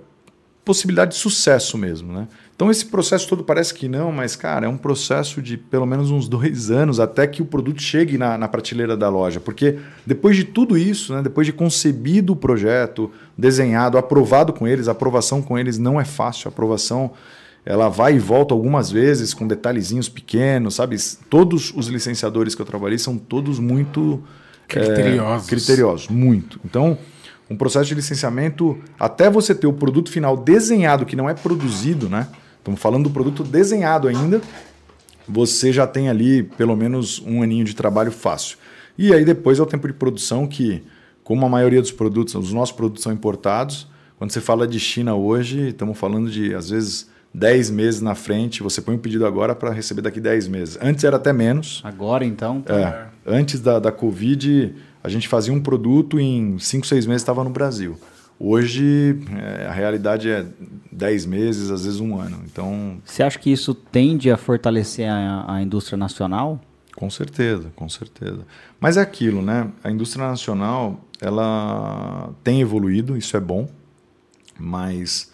[0.64, 2.28] possibilidade de sucesso mesmo, né?
[2.62, 6.12] Então esse processo todo parece que não, mas cara, é um processo de pelo menos
[6.12, 10.36] uns dois anos até que o produto chegue na, na prateleira da loja, porque depois
[10.36, 15.42] de tudo isso, né, depois de concebido o projeto, desenhado, aprovado com eles, a aprovação
[15.42, 17.10] com eles não é fácil, a aprovação
[17.66, 20.94] ela vai e volta algumas vezes com detalhezinhos pequenos, sabe?
[21.28, 24.22] Todos os licenciadores que eu trabalhei são todos muito
[24.68, 26.60] criteriosos, é, criteriosos muito.
[26.64, 26.96] Então
[27.50, 32.08] um processo de licenciamento, até você ter o produto final desenhado, que não é produzido,
[32.08, 32.28] né?
[32.62, 34.40] Estamos falando do produto desenhado ainda,
[35.26, 38.56] você já tem ali pelo menos um aninho de trabalho fácil.
[38.96, 40.80] E aí depois é o tempo de produção que,
[41.24, 43.88] como a maioria dos produtos, os nossos produtos são importados.
[44.16, 48.62] Quando você fala de China hoje, estamos falando de, às vezes, 10 meses na frente.
[48.62, 50.78] Você põe um pedido agora para receber daqui 10 meses.
[50.80, 51.80] Antes era até menos.
[51.82, 52.60] Agora, então?
[52.60, 52.78] Tá...
[52.78, 54.72] É, antes da, da Covid,
[55.02, 57.98] a gente fazia um produto em 5, 6 meses estava no Brasil.
[58.44, 60.44] Hoje, é, a realidade é
[60.90, 62.42] 10 meses, às vezes um ano.
[62.44, 66.60] Então, Você acha que isso tende a fortalecer a, a indústria nacional?
[66.96, 68.44] Com certeza, com certeza.
[68.80, 69.70] Mas é aquilo, né?
[69.84, 73.68] A indústria nacional, ela tem evoluído, isso é bom,
[74.58, 75.32] mas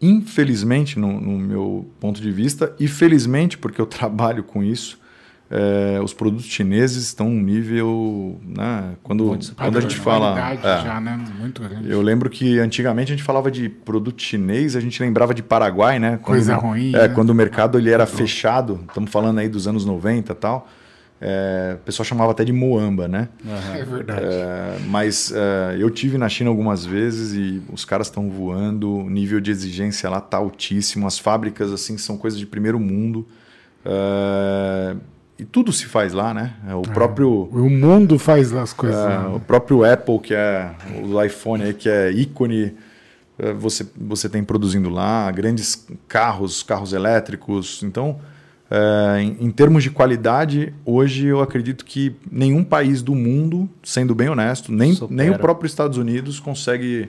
[0.00, 4.97] infelizmente, no, no meu ponto de vista, e felizmente porque eu trabalho com isso,
[5.50, 8.38] é, os produtos chineses estão num nível.
[8.44, 10.38] Né, quando, quando a gente fala.
[10.52, 11.24] É, já, né?
[11.38, 11.90] Muito grande.
[11.90, 15.98] Eu lembro que antigamente a gente falava de produto chinês, a gente lembrava de Paraguai,
[15.98, 16.18] né?
[16.22, 16.94] Quando, Coisa ruim.
[16.94, 17.08] É, né?
[17.08, 20.68] quando o mercado ele era fechado, estamos falando aí dos anos 90 e tal.
[21.20, 23.28] É, o pessoal chamava até de Moamba, né?
[23.44, 23.74] Uhum.
[23.74, 24.24] É verdade.
[24.24, 29.10] É, mas é, eu tive na China algumas vezes e os caras estão voando, o
[29.10, 33.26] nível de exigência lá tá altíssimo, as fábricas assim são coisas de primeiro mundo.
[35.38, 36.54] E tudo se faz lá, né?
[36.68, 37.44] É, o é, próprio.
[37.52, 38.98] O mundo faz as coisas.
[38.98, 42.74] É, o próprio Apple, que é o iPhone aí, que é ícone,
[43.38, 47.84] é, você, você tem produzindo lá, grandes carros, carros elétricos.
[47.84, 48.18] Então,
[48.68, 54.16] é, em, em, termos de qualidade, hoje eu acredito que nenhum país do mundo, sendo
[54.16, 57.08] bem honesto, nem, nem o próprio Estados Unidos consegue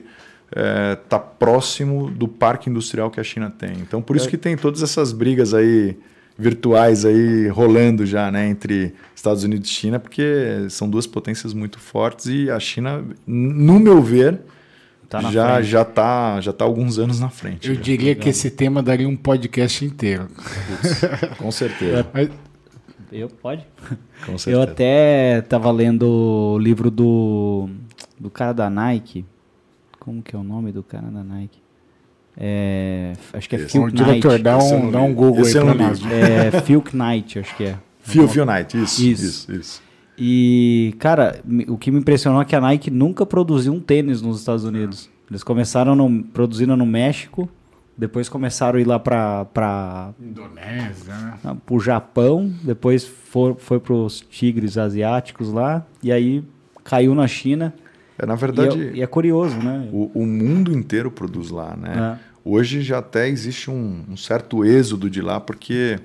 [0.50, 3.72] estar é, tá próximo do parque industrial que a China tem.
[3.80, 5.96] Então, por isso que tem todas essas brigas aí
[6.40, 11.78] virtuais aí rolando já, né, entre Estados Unidos e China, porque são duas potências muito
[11.78, 14.40] fortes e a China, no meu ver,
[15.08, 15.68] tá já frente.
[15.68, 17.68] já tá já tá alguns anos na frente.
[17.68, 17.80] Eu já.
[17.80, 20.28] diria que esse tema daria um podcast inteiro.
[21.36, 22.06] com certeza.
[22.14, 22.30] Mas...
[23.12, 23.66] Eu pode.
[24.24, 24.50] Com certeza.
[24.50, 27.68] Eu até tava lendo o livro do
[28.18, 29.24] do cara da Nike.
[29.98, 31.60] Como que é o nome do cara da Nike?
[32.42, 34.02] É, acho que é Phil Knight.
[34.02, 36.00] Diretor, dá um, dá um Google esse aí pra nós.
[36.06, 37.76] É Phil Knight, acho que é.
[38.00, 39.24] Phil, Phil Knight, isso, isso.
[39.24, 39.82] Isso, isso.
[40.16, 44.38] E, cara, o que me impressionou é que a Nike nunca produziu um tênis nos
[44.38, 45.08] Estados Unidos.
[45.30, 47.48] Eles começaram no, produzindo no México,
[47.96, 51.56] depois começaram a ir lá para pra Indonésia, né?
[51.64, 56.44] Pro Japão, depois for, foi pros tigres asiáticos lá, e aí
[56.84, 57.72] caiu na China.
[58.18, 58.78] É, na verdade.
[58.78, 59.88] E é, e é curioso, né?
[59.92, 62.18] O, o, mundo inteiro produz lá, né?
[62.26, 62.29] É.
[62.44, 65.98] Hoje já até existe um, um, certo êxodo de lá, porque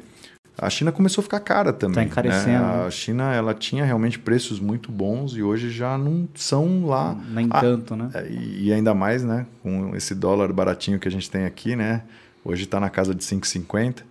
[0.57, 2.05] a China começou a ficar cara também.
[2.05, 2.63] Está encarecendo.
[2.65, 2.85] Né?
[2.85, 7.17] A China ela tinha realmente preços muito bons e hoje já não são lá.
[7.29, 8.09] Nem ah, tanto, né?
[8.13, 9.45] É, e ainda mais, né?
[9.63, 12.03] Com esse dólar baratinho que a gente tem aqui, né?
[12.43, 14.03] Hoje está na casa de 5,50.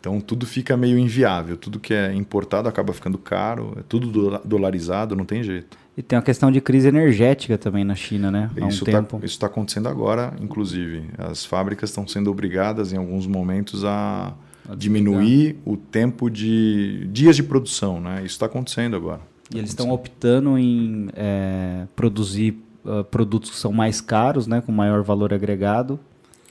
[0.00, 1.56] Então tudo fica meio inviável.
[1.56, 3.76] Tudo que é importado acaba ficando caro.
[3.78, 5.76] É tudo dolarizado, não tem jeito.
[5.96, 8.50] E tem uma questão de crise energética também na China, né?
[8.60, 11.04] Há isso está tá acontecendo agora, inclusive.
[11.18, 14.34] As fábricas estão sendo obrigadas, em alguns momentos, a,
[14.68, 18.16] a diminuir o tempo de dias de produção, né?
[18.18, 19.18] Isso está acontecendo agora.
[19.18, 24.62] Tá e eles estão optando em é, produzir uh, produtos que são mais caros, né?
[24.62, 26.00] Com maior valor agregado.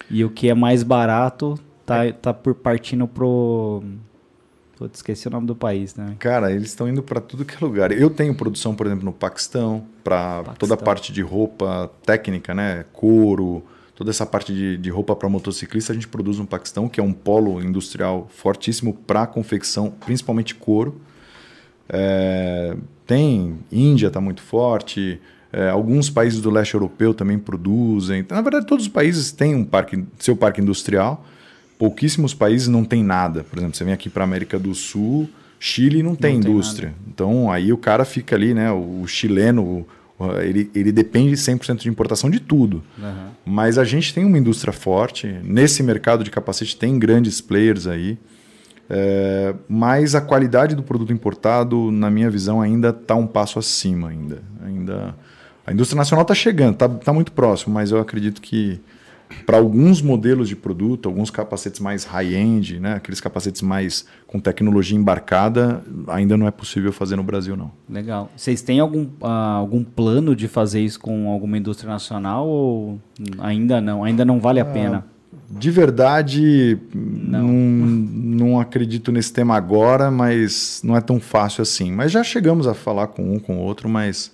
[0.08, 2.12] E o que é mais barato tá, é.
[2.12, 3.82] tá por partindo pro
[4.82, 6.16] Putz, esqueci o nome do país, né?
[6.18, 7.92] Cara, eles estão indo para tudo que é lugar.
[7.92, 12.84] Eu tenho produção, por exemplo, no Paquistão, para toda a parte de roupa técnica, né?
[12.92, 13.64] Couro,
[13.94, 17.04] toda essa parte de, de roupa para motociclista, a gente produz no Paquistão, que é
[17.04, 21.00] um polo industrial fortíssimo para confecção, principalmente couro.
[21.88, 25.22] É, tem Índia está muito forte,
[25.54, 28.26] é, alguns países do leste europeu também produzem.
[28.28, 31.24] Na verdade, todos os países têm um parque, seu parque industrial.
[31.82, 33.44] Pouquíssimos países não tem nada.
[33.44, 35.28] Por exemplo, você vem aqui para a América do Sul,
[35.60, 36.90] Chile não tem não indústria.
[36.90, 38.72] Tem então aí o cara fica ali, né?
[38.72, 39.84] O, chileno,
[40.44, 42.84] ele, ele depende 100% de importação de tudo.
[43.00, 43.30] Uhum.
[43.44, 45.26] Mas a gente tem uma indústria forte.
[45.44, 48.16] Nesse mercado de capacete tem grandes players aí.
[48.88, 54.10] É, mas a qualidade do produto importado, na minha visão, ainda está um passo acima.
[54.10, 55.16] Ainda, ainda
[55.66, 58.80] a indústria nacional está chegando, está tá muito próximo, mas eu acredito que
[59.46, 64.98] para alguns modelos de produto, alguns capacetes mais high-end, né, aqueles capacetes mais com tecnologia
[64.98, 67.72] embarcada, ainda não é possível fazer no Brasil, não.
[67.90, 68.30] Legal.
[68.36, 73.00] Vocês têm algum, uh, algum plano de fazer isso com alguma indústria nacional ou
[73.40, 74.04] ainda não?
[74.04, 75.06] Ainda não vale a uh, pena?
[75.50, 77.48] De verdade, não.
[77.48, 78.32] não.
[78.42, 81.92] Não, acredito nesse tema agora, mas não é tão fácil assim.
[81.92, 84.32] Mas já chegamos a falar com um, com o outro, mas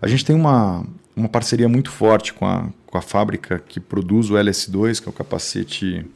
[0.00, 4.30] a gente tem uma, uma parceria muito forte com a, com a fábrica que produz
[4.30, 6.06] o LS2, que é o capacete.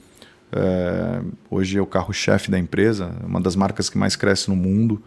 [0.53, 5.03] É, hoje é o carro-chefe da empresa, uma das marcas que mais cresce no mundo.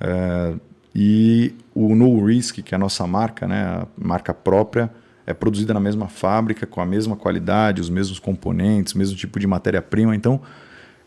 [0.00, 0.54] É,
[0.94, 4.90] e o No Risk, que é a nossa marca, né, a marca própria,
[5.26, 9.38] é produzida na mesma fábrica, com a mesma qualidade, os mesmos componentes, o mesmo tipo
[9.38, 10.14] de matéria-prima.
[10.14, 10.40] Então,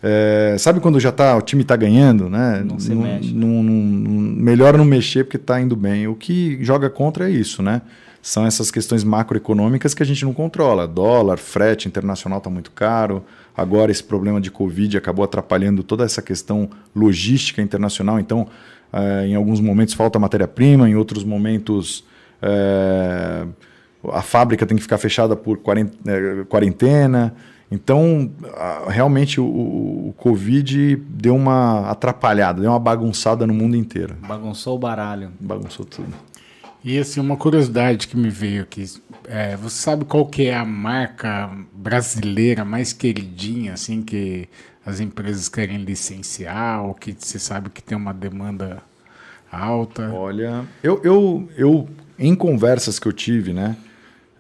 [0.02, 2.62] é, sabe quando já tá, o time está ganhando, né?
[2.66, 3.34] Não se mexe.
[3.34, 6.08] Não, não, melhor não mexer porque está indo bem.
[6.08, 7.82] O que joga contra é isso, né?
[8.24, 10.88] São essas questões macroeconômicas que a gente não controla.
[10.88, 13.22] Dólar, frete internacional está muito caro.
[13.56, 18.22] Agora esse problema de Covid acabou atrapalhando toda essa questão logística internacional.
[18.22, 18.48] Então,
[18.94, 22.06] é, em alguns momentos falta matéria-prima, em outros momentos
[22.42, 23.46] é,
[24.10, 25.60] a fábrica tem que ficar fechada por
[26.08, 27.36] é, quarentena.
[27.70, 28.32] Então,
[28.88, 34.16] realmente o, o, Covid deu uma atrapalhada, deu uma bagunçada no mundo inteiro.
[34.26, 35.32] Bagunçou o baralho.
[35.42, 36.14] Bagunçou tudo.
[36.84, 38.86] E assim, uma curiosidade que me veio aqui.
[39.26, 44.50] É, você sabe qual que é a marca brasileira mais queridinha, assim, que
[44.86, 48.84] as empresas querem licenciar, ou que você sabe que tem uma demanda
[49.52, 50.10] alta?
[50.12, 53.78] Olha, eu, eu, eu em conversas que eu tive, né?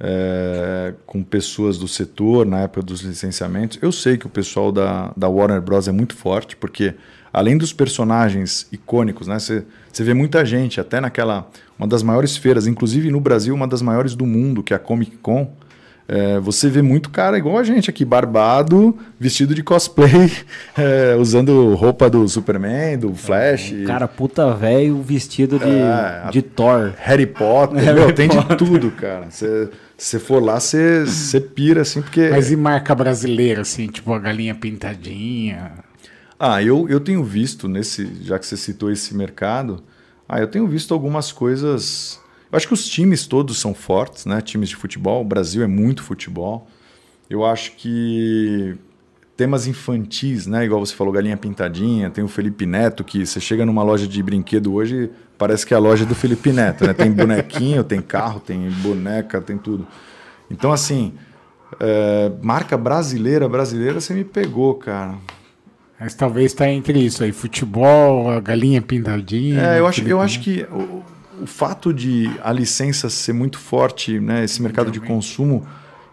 [0.05, 3.79] é, com pessoas do setor na época dos licenciamentos.
[3.81, 5.87] Eu sei que o pessoal da, da Warner Bros.
[5.87, 6.93] é muito forte, porque
[7.31, 9.63] além dos personagens icônicos, né, você
[10.01, 11.49] vê muita gente, até naquela.
[11.77, 14.79] Uma das maiores feiras, inclusive no Brasil, uma das maiores do mundo, que é a
[14.79, 15.51] Comic Con.
[16.07, 20.31] É, você vê muito cara igual a gente aqui, barbado, vestido de cosplay,
[20.77, 23.73] é, usando roupa do Superman, do Flash.
[23.73, 26.93] Um cara puta velho vestido de, é, de Thor.
[26.97, 29.27] Harry Potter, Harry meu, tem de tudo, cara.
[29.29, 29.69] Você
[30.03, 32.27] você for lá, você, você pira, assim, porque.
[32.29, 35.71] Mas e marca brasileira, assim, tipo a galinha pintadinha?
[36.39, 38.23] Ah, eu, eu tenho visto nesse.
[38.23, 39.83] Já que você citou esse mercado,
[40.27, 42.19] ah, eu tenho visto algumas coisas.
[42.51, 44.41] Eu acho que os times todos são fortes, né?
[44.41, 45.21] Times de futebol.
[45.21, 46.67] O Brasil é muito futebol.
[47.29, 48.77] Eu acho que
[49.35, 50.65] temas infantis, né?
[50.65, 54.21] Igual você falou, Galinha Pintadinha, tem o Felipe Neto, que você chega numa loja de
[54.21, 56.93] brinquedo hoje, parece que é a loja do Felipe Neto, né?
[56.93, 59.87] Tem bonequinho, tem carro, tem boneca, tem tudo.
[60.49, 61.13] Então, assim,
[61.79, 65.15] é, marca brasileira, brasileira, você me pegou, cara.
[65.99, 69.61] Mas talvez está entre isso aí, futebol, a galinha pintadinha.
[69.61, 71.03] É, eu acho, eu acho que o,
[71.43, 74.43] o fato de a licença ser muito forte, né?
[74.43, 75.65] Esse mercado de consumo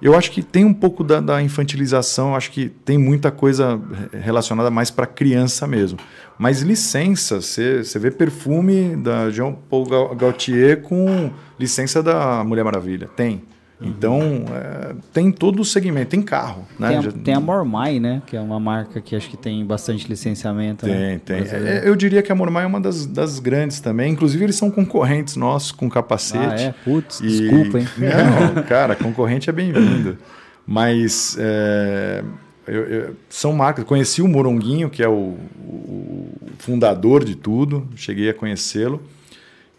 [0.03, 3.79] eu acho que tem um pouco da, da infantilização, acho que tem muita coisa
[4.13, 5.99] relacionada mais para criança mesmo.
[6.39, 13.11] Mas licença, você vê perfume da Jean Paul Gaultier com licença da Mulher Maravilha.
[13.15, 13.43] Tem.
[13.83, 16.67] Então, é, tem todo o segmento, tem carro.
[16.79, 16.89] Né?
[16.89, 18.21] Tem, a, tem a Mormai, né?
[18.27, 20.85] Que é uma marca que acho que tem bastante licenciamento.
[20.85, 21.21] Tem, né?
[21.25, 21.39] tem.
[21.39, 24.13] É, eu diria que a Mormai é uma das, das grandes também.
[24.13, 26.45] Inclusive, eles são concorrentes nossos com capacete.
[26.45, 26.75] Ah, é?
[26.85, 27.27] Putz, e...
[27.27, 27.89] desculpa, hein?
[28.55, 30.19] Não, cara, concorrente é bem-vindo.
[30.67, 32.23] Mas é,
[32.67, 33.85] eu, eu, são marcas.
[33.85, 37.89] Conheci o Moronguinho, que é o, o fundador de tudo.
[37.97, 39.03] Cheguei a conhecê-lo.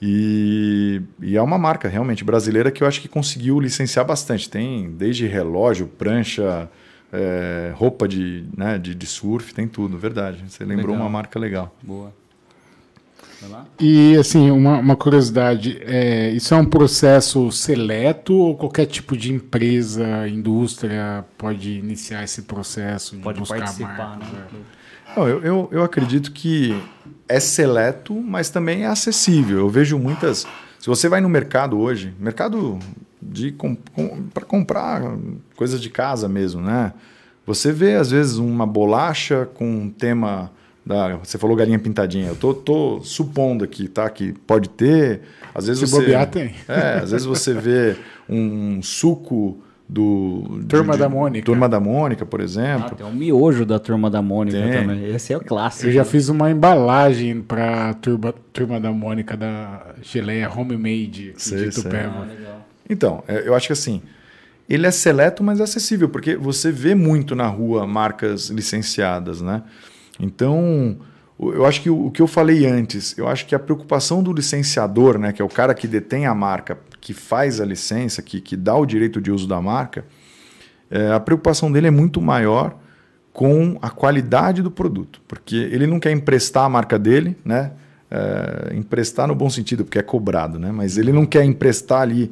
[0.02, 4.50] E, e, é uma marca realmente brasileira que eu acho que conseguiu licenciar bastante.
[4.50, 6.68] Tem desde relógio, prancha,
[7.14, 10.44] é, roupa de, né, de, de, surf, tem tudo, verdade.
[10.48, 11.02] Você lembrou legal.
[11.02, 11.76] uma marca legal.
[11.84, 12.12] Boa.
[13.42, 13.66] Vai lá.
[13.80, 19.32] E assim, uma, uma curiosidade, é, isso é um processo seleto ou qualquer tipo de
[19.32, 24.48] empresa, indústria pode iniciar esse processo de Pode buscar participar, marcas, né?
[25.16, 26.76] Não, eu, eu, eu acredito que
[27.32, 29.60] é seleto, mas também é acessível.
[29.60, 30.46] Eu vejo muitas.
[30.80, 32.78] Se você vai no mercado hoje, mercado
[33.22, 33.76] de com,
[34.34, 35.02] para comprar
[35.56, 36.94] coisas de casa mesmo, né?
[37.46, 40.52] Você vê às vezes uma bolacha com um tema
[40.86, 42.28] da, você falou galinha pintadinha.
[42.28, 44.10] Eu tô, tô supondo aqui, tá?
[44.10, 45.22] Que pode ter.
[45.54, 46.02] Às vezes Se você.
[46.02, 46.54] bobear, tem.
[46.68, 47.96] É, às vezes você vê
[48.28, 49.60] um suco
[49.94, 50.62] do.
[50.70, 51.46] Turma de- da Mônica.
[51.46, 52.96] Turma da Mônica, por Ah, exemplo.
[52.96, 54.72] tem um miojo da turma da Mônica Tem.
[54.72, 55.06] também.
[55.14, 55.88] Esse é o clássico.
[55.88, 61.76] Eu já fiz uma embalagem para turma, turma da Mônica da geleia homemade Sei, de.
[61.76, 62.26] Tupéva.
[62.48, 62.60] Ah.
[62.90, 64.02] Então, é, eu acho que assim,
[64.70, 69.62] ele é seleto, mas é acessível, porque você vê muito na rua marcas licenciadas, né?
[70.20, 70.98] Então,
[71.40, 74.32] eu acho que o, o que eu falei antes, eu acho que a preocupação do
[74.32, 78.40] licenciador, né, que é o cara que detém a marca, que faz a licença, que,
[78.40, 80.06] que dá o direito de uso da marca,
[80.90, 82.78] é, a preocupação dele é muito maior
[83.34, 87.72] com a qualidade do produto, porque ele não quer emprestar a marca dele, né?
[88.14, 90.70] É, emprestar no bom sentido, porque é cobrado, né?
[90.72, 92.32] Mas ele não quer emprestar ali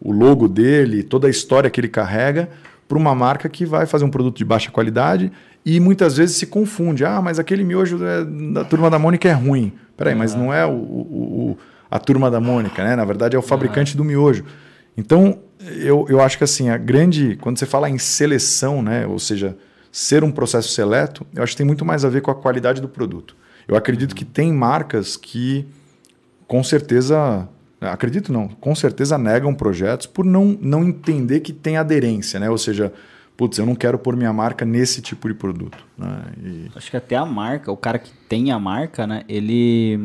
[0.00, 2.50] o logo dele, toda a história que ele carrega
[2.86, 5.32] para uma marca que vai fazer um produto de baixa qualidade
[5.64, 7.06] e muitas vezes se confunde.
[7.06, 9.72] Ah, mas aquele miojo é- da turma da Mônica é ruim.
[9.96, 11.58] Peraí, mas não é o, o- o-
[11.94, 12.96] a turma da Mônica, né?
[12.96, 14.44] Na verdade é o fabricante do miojo.
[14.96, 17.36] Então, eu, eu acho que assim, a grande.
[17.40, 19.06] Quando você fala em seleção, né?
[19.06, 19.56] Ou seja,
[19.92, 22.80] ser um processo seleto, eu acho que tem muito mais a ver com a qualidade
[22.80, 23.36] do produto.
[23.68, 25.64] Eu acredito que tem marcas que
[26.48, 27.48] com certeza.
[27.80, 32.50] Acredito não, com certeza negam projetos por não, não entender que tem aderência, né?
[32.50, 32.92] Ou seja,
[33.36, 35.78] putz, eu não quero pôr minha marca nesse tipo de produto.
[35.96, 36.22] Né?
[36.42, 39.22] E- Acho que até a marca, o cara que tem a marca, né?
[39.28, 39.98] Ele.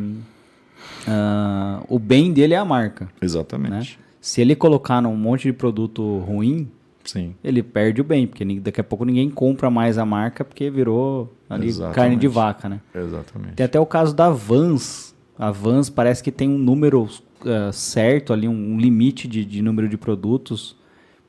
[1.08, 3.06] Ah, o bem dele é a marca.
[3.06, 3.12] Né?
[3.22, 4.00] exatamente.
[4.22, 6.70] Se ele colocar num monte de produto ruim,
[7.06, 7.34] Sim.
[7.44, 11.34] ele perde o bem, porque daqui a pouco ninguém compra mais a marca porque virou
[11.50, 11.96] ali Exatamente.
[11.96, 12.82] carne de vaca, né?
[12.94, 13.54] Exatamente.
[13.54, 15.16] Tem até o caso da Vans.
[15.38, 17.08] A Vans parece que tem um número
[17.46, 20.76] ah, certo ali, um, um limite de, de número de produtos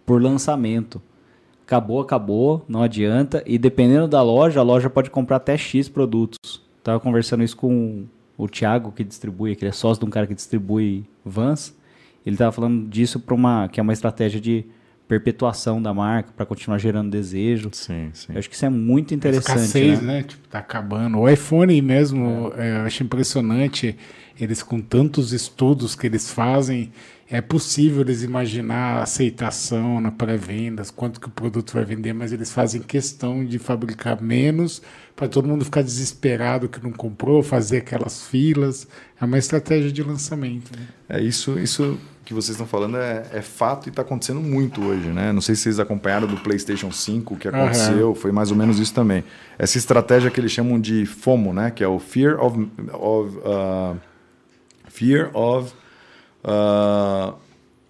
[0.04, 1.00] por lançamento.
[1.64, 3.44] Acabou, acabou, não adianta.
[3.46, 6.38] E dependendo da loja, a loja pode comprar até X produtos.
[6.82, 8.06] Tava conversando isso com
[8.42, 11.76] o Thiago, que distribui, que ele é sócio de um cara que distribui Vans.
[12.24, 14.64] Ele tava falando disso para uma que é uma estratégia de
[15.06, 17.68] perpetuação da marca para continuar gerando desejo.
[17.72, 18.32] Sim, sim.
[18.32, 20.18] Eu acho que isso é muito interessante, Escassez, né?
[20.18, 20.22] né?
[20.22, 21.18] Tipo, tá acabando.
[21.18, 23.96] O iPhone mesmo, é, eu acho impressionante.
[24.40, 26.90] Eles com tantos estudos que eles fazem,
[27.30, 32.32] é possível eles imaginar a aceitação na pré-vendas, quanto que o produto vai vender, mas
[32.32, 34.82] eles fazem questão de fabricar menos
[35.14, 38.88] para todo mundo ficar desesperado que não comprou, fazer aquelas filas.
[39.20, 40.72] É uma estratégia de lançamento.
[40.76, 40.86] Né?
[41.08, 45.08] É isso, isso que vocês estão falando é, é fato e está acontecendo muito hoje,
[45.08, 45.32] né?
[45.32, 48.78] Não sei se vocês acompanharam do PlayStation 5 o que aconteceu, foi mais ou menos
[48.78, 49.24] isso também.
[49.58, 51.70] Essa estratégia que eles chamam de FOMO, né?
[51.70, 53.96] Que é o Fear of, of uh,
[55.00, 55.72] Fear of
[56.44, 57.34] uh,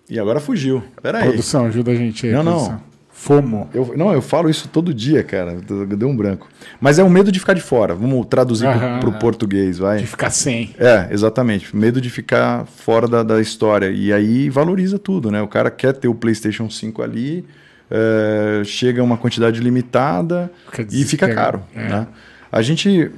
[0.08, 0.82] e agora fugiu.
[1.02, 1.24] Peraí.
[1.24, 2.32] Produção, ajuda a gente aí.
[2.32, 2.52] Não, não.
[2.52, 2.90] produção.
[3.12, 3.68] FOMO.
[3.74, 5.58] Eu, não, eu falo isso todo dia, cara.
[5.60, 6.48] Deu um branco.
[6.80, 7.94] Mas é o medo de ficar de fora.
[7.94, 8.66] Vamos traduzir
[8.98, 9.98] para o português, vai.
[9.98, 10.74] De ficar sem.
[10.78, 11.76] É, exatamente.
[11.76, 13.90] Medo de ficar fora da, da história.
[13.90, 15.42] E aí valoriza tudo, né?
[15.42, 17.44] O cara quer ter o PlayStation 5 ali,
[17.90, 20.50] é, chega uma quantidade limitada
[20.90, 21.62] e fica caro.
[21.74, 21.88] É.
[21.88, 22.06] Né?
[22.50, 23.10] A gente,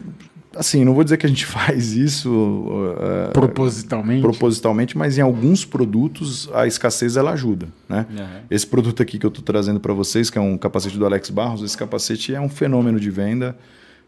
[0.56, 2.94] assim, não vou dizer que a gente faz isso
[3.28, 4.22] é, Propositalmente.
[4.22, 8.06] propositalmente, mas em alguns produtos a escassez ela ajuda, né?
[8.10, 8.26] Uhum.
[8.50, 11.30] Esse produto aqui que eu estou trazendo para vocês, que é um capacete do Alex
[11.30, 13.56] Barros, esse capacete é um fenômeno de venda.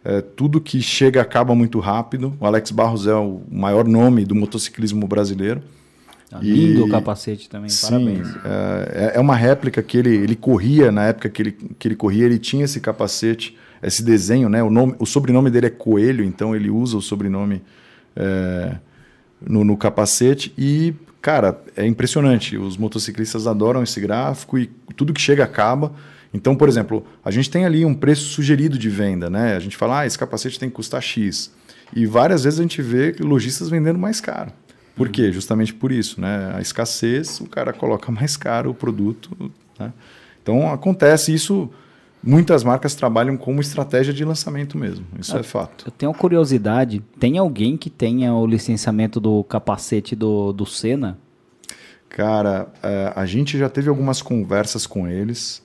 [0.05, 2.37] É, tudo que chega acaba muito rápido.
[2.39, 5.63] O Alex Barros é o maior nome do motociclismo brasileiro.
[6.29, 8.29] Tá E- Lindo o capacete também, Sim, parabéns.
[8.45, 12.27] é, é uma réplica que ele, ele corria, na época que ele, que ele corria,
[12.27, 13.57] ele tinha esse capacete,
[13.87, 14.63] esse desenho, né?
[14.63, 17.63] O, nome, o sobrenome dele é Coelho, então ele usa o sobrenome
[18.17, 18.77] é,
[19.41, 20.53] no, no capacete.
[20.57, 22.57] E, cara, é impressionante.
[22.57, 24.67] Os motociclistas adoram esse gráfico e
[24.97, 25.93] tudo que chega acaba.
[26.33, 29.55] Então, por exemplo, a gente tem ali um preço sugerido de venda, né?
[29.55, 31.53] A gente fala, ah, esse capacete tem que custar X.
[31.95, 34.51] E várias vezes a gente vê lojistas vendendo mais caro.
[34.97, 35.31] Por quê?
[35.33, 36.53] Justamente por isso, né?
[36.57, 39.53] A escassez, o cara coloca mais caro o produto.
[39.79, 39.93] Né?
[40.43, 41.71] Então acontece isso.
[42.27, 45.05] Muitas marcas trabalham como estratégia de lançamento mesmo.
[45.19, 45.85] Isso é fato.
[45.87, 51.19] Eu tenho uma curiosidade, tem alguém que tenha o licenciamento do capacete do, do Senna?
[52.09, 55.63] Cara, é, a gente já teve algumas conversas com eles.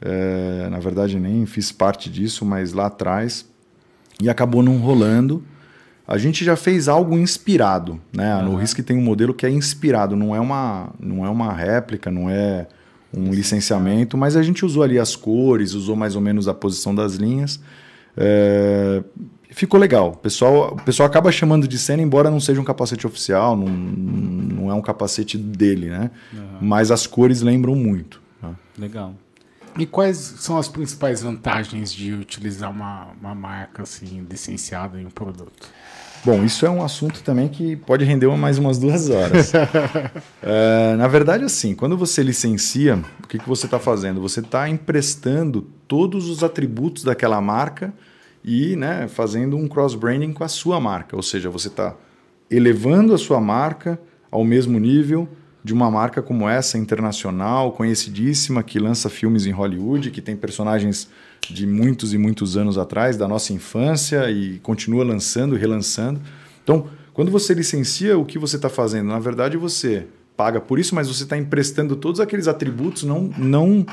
[0.00, 3.50] É, na verdade, nem fiz parte disso, mas lá atrás.
[4.20, 5.42] E acabou não rolando.
[6.06, 8.40] a gente já fez algo inspirado, né?
[8.42, 12.10] No Risk tem um modelo que é inspirado, não é uma, não é uma réplica,
[12.12, 12.68] não é
[13.14, 16.94] um licenciamento, mas a gente usou ali as cores, usou mais ou menos a posição
[16.94, 17.60] das linhas.
[18.16, 19.02] É,
[19.50, 20.10] ficou legal.
[20.10, 23.68] O pessoal, o pessoal acaba chamando de cena, embora não seja um capacete oficial, não,
[23.68, 26.10] não é um capacete dele, né?
[26.32, 26.58] Uhum.
[26.60, 28.20] Mas as cores lembram muito.
[28.42, 28.54] Né?
[28.78, 29.14] Legal.
[29.78, 35.10] E quais são as principais vantagens de utilizar uma, uma marca assim licenciada em um
[35.10, 35.68] produto?
[36.26, 39.52] Bom, isso é um assunto também que pode render mais umas duas horas.
[40.42, 44.20] é, na verdade, assim, quando você licencia, o que, que você está fazendo?
[44.20, 47.94] Você está emprestando todos os atributos daquela marca
[48.44, 51.14] e né, fazendo um cross-branding com a sua marca.
[51.14, 51.94] Ou seja, você está
[52.50, 53.96] elevando a sua marca
[54.28, 55.28] ao mesmo nível
[55.62, 61.08] de uma marca como essa, internacional, conhecidíssima, que lança filmes em Hollywood, que tem personagens
[61.48, 66.20] de muitos e muitos anos atrás, da nossa infância, e continua lançando e relançando.
[66.62, 69.08] Então, quando você licencia, o que você está fazendo?
[69.08, 70.06] Na verdade, você
[70.36, 73.86] paga por isso, mas você está emprestando todos aqueles atributos não, não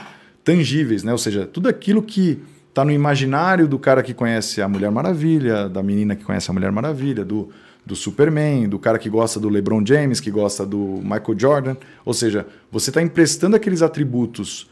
[0.44, 1.12] tangíveis, né?
[1.12, 5.70] ou seja, tudo aquilo que está no imaginário do cara que conhece a Mulher Maravilha,
[5.70, 7.50] da menina que conhece a Mulher Maravilha, do,
[7.86, 11.78] do Superman, do cara que gosta do LeBron James, que gosta do Michael Jordan.
[12.04, 14.70] Ou seja, você está emprestando aqueles atributos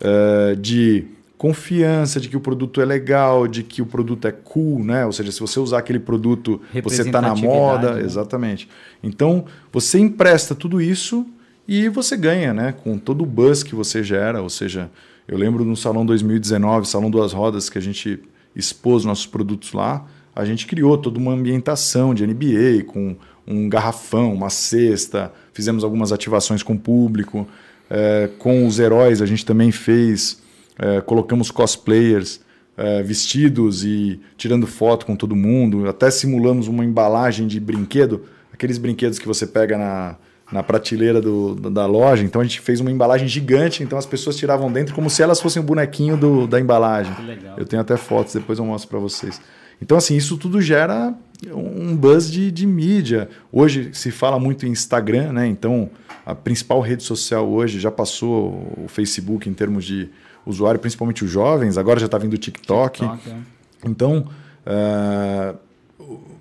[0.00, 1.06] uh, de
[1.40, 5.06] confiança de que o produto é legal, de que o produto é cool, né?
[5.06, 8.02] Ou seja, se você usar aquele produto, você está na moda, né?
[8.02, 8.68] exatamente.
[9.02, 11.26] Então, você empresta tudo isso
[11.66, 12.72] e você ganha, né?
[12.72, 14.42] Com todo o buzz que você gera.
[14.42, 14.90] Ou seja,
[15.26, 18.20] eu lembro no Salão 2019, Salão Duas Rodas, que a gente
[18.54, 20.04] expôs nossos produtos lá,
[20.36, 23.16] a gente criou toda uma ambientação de NBA com
[23.46, 27.48] um garrafão, uma cesta, fizemos algumas ativações com o público.
[27.88, 30.39] É, com os heróis, a gente também fez
[30.80, 32.40] é, colocamos cosplayers
[32.76, 38.78] é, vestidos e tirando foto com todo mundo, até simulamos uma embalagem de brinquedo, aqueles
[38.78, 40.16] brinquedos que você pega na,
[40.50, 42.24] na prateleira do, da loja.
[42.24, 45.40] Então a gente fez uma embalagem gigante, então as pessoas tiravam dentro como se elas
[45.40, 47.14] fossem um bonequinho do, da embalagem.
[47.58, 49.40] Eu tenho até fotos, depois eu mostro para vocês.
[49.82, 51.14] Então, assim, isso tudo gera
[51.54, 53.28] um buzz de, de mídia.
[53.50, 55.46] Hoje se fala muito em Instagram, né?
[55.46, 55.90] Então,
[56.24, 60.10] a principal rede social hoje já passou o Facebook em termos de
[60.44, 63.00] usuário, principalmente os jovens, agora já está vindo o TikTok.
[63.00, 63.36] TikTok é.
[63.84, 64.26] Então,
[64.66, 65.56] uh,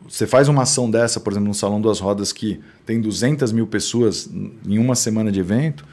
[0.07, 3.67] você faz uma ação dessa, por exemplo, no Salão Duas Rodas, que tem 200 mil
[3.67, 4.29] pessoas
[4.65, 5.85] em uma semana de evento,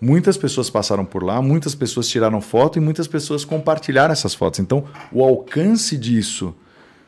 [0.00, 4.58] muitas pessoas passaram por lá, muitas pessoas tiraram foto e muitas pessoas compartilharam essas fotos.
[4.58, 6.54] Então, o alcance disso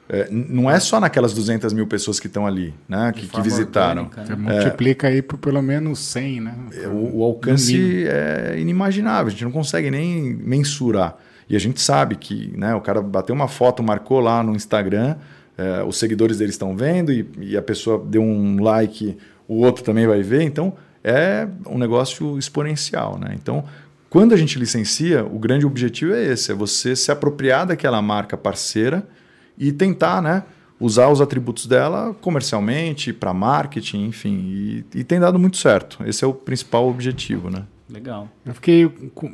[0.08, 4.04] é, não é só naquelas 200 mil pessoas que estão ali, né, que, que visitaram.
[4.04, 4.52] Orgânica, né?
[4.52, 6.54] Você multiplica aí por pelo menos 100, né?
[6.72, 11.16] É, o, o alcance é inimaginável, a gente não consegue nem mensurar.
[11.48, 15.16] E a gente sabe que né, o cara bateu uma foto, marcou lá no Instagram,
[15.56, 19.84] é, os seguidores dele estão vendo e, e, a pessoa deu um like, o outro
[19.84, 20.42] também vai ver.
[20.42, 23.18] Então, é um negócio exponencial.
[23.18, 23.36] Né?
[23.40, 23.64] Então,
[24.10, 28.36] quando a gente licencia, o grande objetivo é esse: é você se apropriar daquela marca
[28.36, 29.06] parceira
[29.58, 30.44] e tentar, né?
[30.80, 34.44] Usar os atributos dela comercialmente, para marketing, enfim.
[34.46, 35.98] E, e tem dado muito certo.
[36.04, 37.64] Esse é o principal objetivo, né?
[37.88, 38.28] Legal.
[38.44, 38.88] Eu fiquei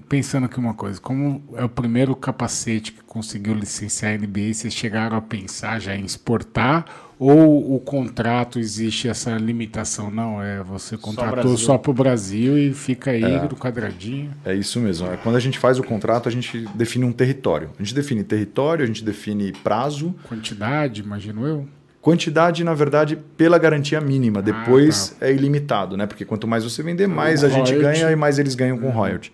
[0.09, 4.75] pensando aqui uma coisa, como é o primeiro capacete que conseguiu licenciar a NBA, vocês
[4.75, 6.85] chegaram a pensar já em exportar
[7.21, 10.11] ou o contrato existe essa limitação?
[10.11, 14.33] Não, é você contratou só para o Brasil e fica aí é, no quadradinho.
[14.43, 15.07] É isso mesmo.
[15.07, 17.71] É, quando a gente faz o contrato, a gente define um território.
[17.79, 20.15] A gente define território, a gente define prazo.
[20.27, 21.69] Quantidade, imagino eu.
[22.01, 24.39] Quantidade, na verdade, pela garantia mínima.
[24.39, 25.27] Ah, Depois tá.
[25.27, 26.07] é ilimitado, né?
[26.07, 28.93] Porque quanto mais você vender, mais a gente ganha e mais eles ganham com uhum.
[28.93, 29.33] royalty.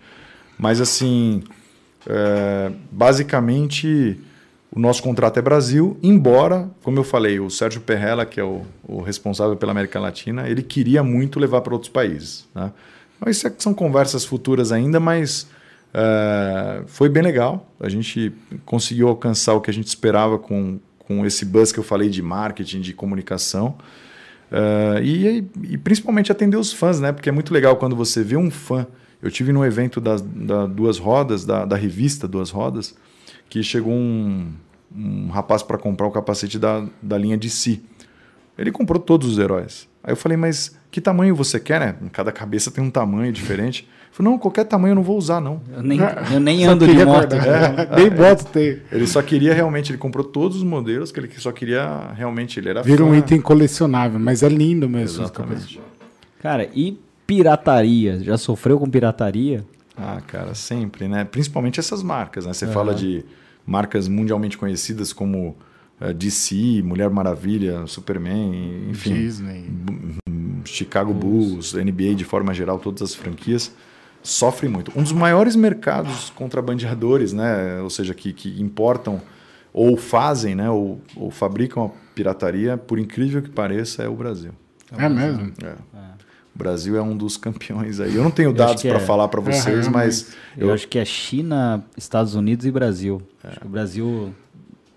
[0.59, 1.43] Mas assim,
[2.05, 4.19] é, basicamente,
[4.71, 8.63] o nosso contrato é Brasil, embora, como eu falei, o Sérgio Perrella, que é o,
[8.83, 12.47] o responsável pela América Latina, ele queria muito levar para outros países.
[12.53, 12.71] Né?
[13.19, 15.47] Mas isso é são conversas futuras ainda, mas
[15.93, 17.71] é, foi bem legal.
[17.79, 18.33] A gente
[18.65, 22.21] conseguiu alcançar o que a gente esperava com, com esse buzz que eu falei de
[22.21, 23.77] marketing, de comunicação.
[24.51, 27.11] Uh, e, e, principalmente atender os fãs, né?
[27.11, 28.85] Porque é muito legal quando você vê um fã.
[29.21, 32.95] Eu tive no evento das da Duas Rodas, da, da revista Duas Rodas,
[33.49, 34.53] que chegou um,
[34.95, 37.83] um rapaz para comprar o capacete da, da linha de si.
[38.57, 39.87] Ele comprou todos os heróis.
[40.03, 41.95] Aí eu falei, mas que tamanho você quer, né?
[42.11, 43.87] Cada cabeça tem um tamanho diferente.
[44.17, 45.61] Falou, não, qualquer tamanho eu não vou usar, não.
[45.71, 45.99] Eu nem,
[46.33, 47.33] eu nem ando de moto.
[47.33, 48.81] É, nem moto tem.
[48.91, 52.69] Ele só queria realmente, ele comprou todos os modelos, que ele só queria realmente, ele
[52.69, 53.11] era Vira fã.
[53.11, 55.21] um item colecionável, mas é lindo mesmo.
[55.21, 55.79] Exatamente.
[56.41, 56.97] Cara, e
[57.27, 58.17] pirataria?
[58.23, 59.63] Já sofreu com pirataria?
[59.95, 61.23] Ah, cara, sempre, né?
[61.23, 62.53] Principalmente essas marcas, né?
[62.53, 62.71] Você uhum.
[62.71, 63.23] fala de
[63.67, 65.55] marcas mundialmente conhecidas como
[66.01, 69.13] eh, DC, Mulher Maravilha, Superman, enfim.
[69.13, 69.65] Disney.
[70.65, 73.71] Chicago Bulls, NBA de forma geral, todas as franquias,
[74.27, 74.91] sofrem muito.
[74.95, 77.79] Um dos maiores mercados contrabandeadores, né?
[77.81, 79.21] ou seja, que, que importam
[79.71, 80.69] ou fazem, né?
[80.69, 84.51] ou, ou fabricam a pirataria, por incrível que pareça, é o Brasil.
[84.97, 85.51] É mesmo?
[85.63, 85.75] É.
[86.53, 88.15] O Brasil é um dos campeões aí.
[88.15, 88.99] Eu não tenho dados para é.
[88.99, 93.21] falar para vocês, mas Eu, eu, acho que é China, Estados Unidos e Brasil.
[93.43, 94.33] Acho que o Brasil,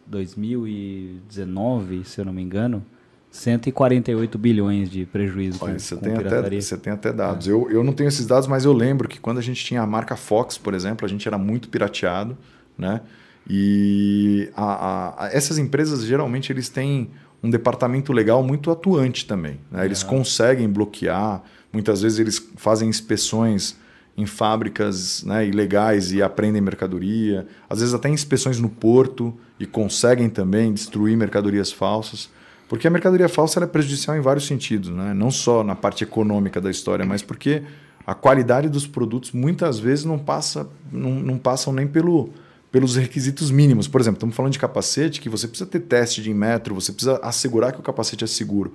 [0.07, 2.85] 2019, se eu não me engano,
[3.31, 7.47] 148 bilhões de prejuízo Olha, com, você, com tem até, você tem até dados.
[7.47, 9.87] Eu, eu não tenho esses dados, mas eu lembro que quando a gente tinha a
[9.87, 12.37] marca Fox, por exemplo, a gente era muito pirateado,
[12.76, 13.01] né?
[13.49, 17.11] E a- a- essas empresas geralmente eles têm
[17.43, 19.59] um departamento legal muito atuante também.
[19.70, 19.85] né?
[19.87, 23.76] Eles conseguem bloquear, muitas vezes eles fazem inspeções
[24.16, 30.28] em fábricas né, ilegais e apreendem mercadoria, às vezes até inspeções no porto e conseguem
[30.28, 32.28] também destruir mercadorias falsas.
[32.70, 35.12] Porque a mercadoria falsa é prejudicial em vários sentidos, né?
[35.12, 37.64] não só na parte econômica da história, mas porque
[38.06, 42.30] a qualidade dos produtos muitas vezes não, passa, não, não passam nem pelo,
[42.70, 43.88] pelos requisitos mínimos.
[43.88, 47.18] Por exemplo, estamos falando de capacete, que você precisa ter teste de metro, você precisa
[47.24, 48.72] assegurar que o capacete é seguro.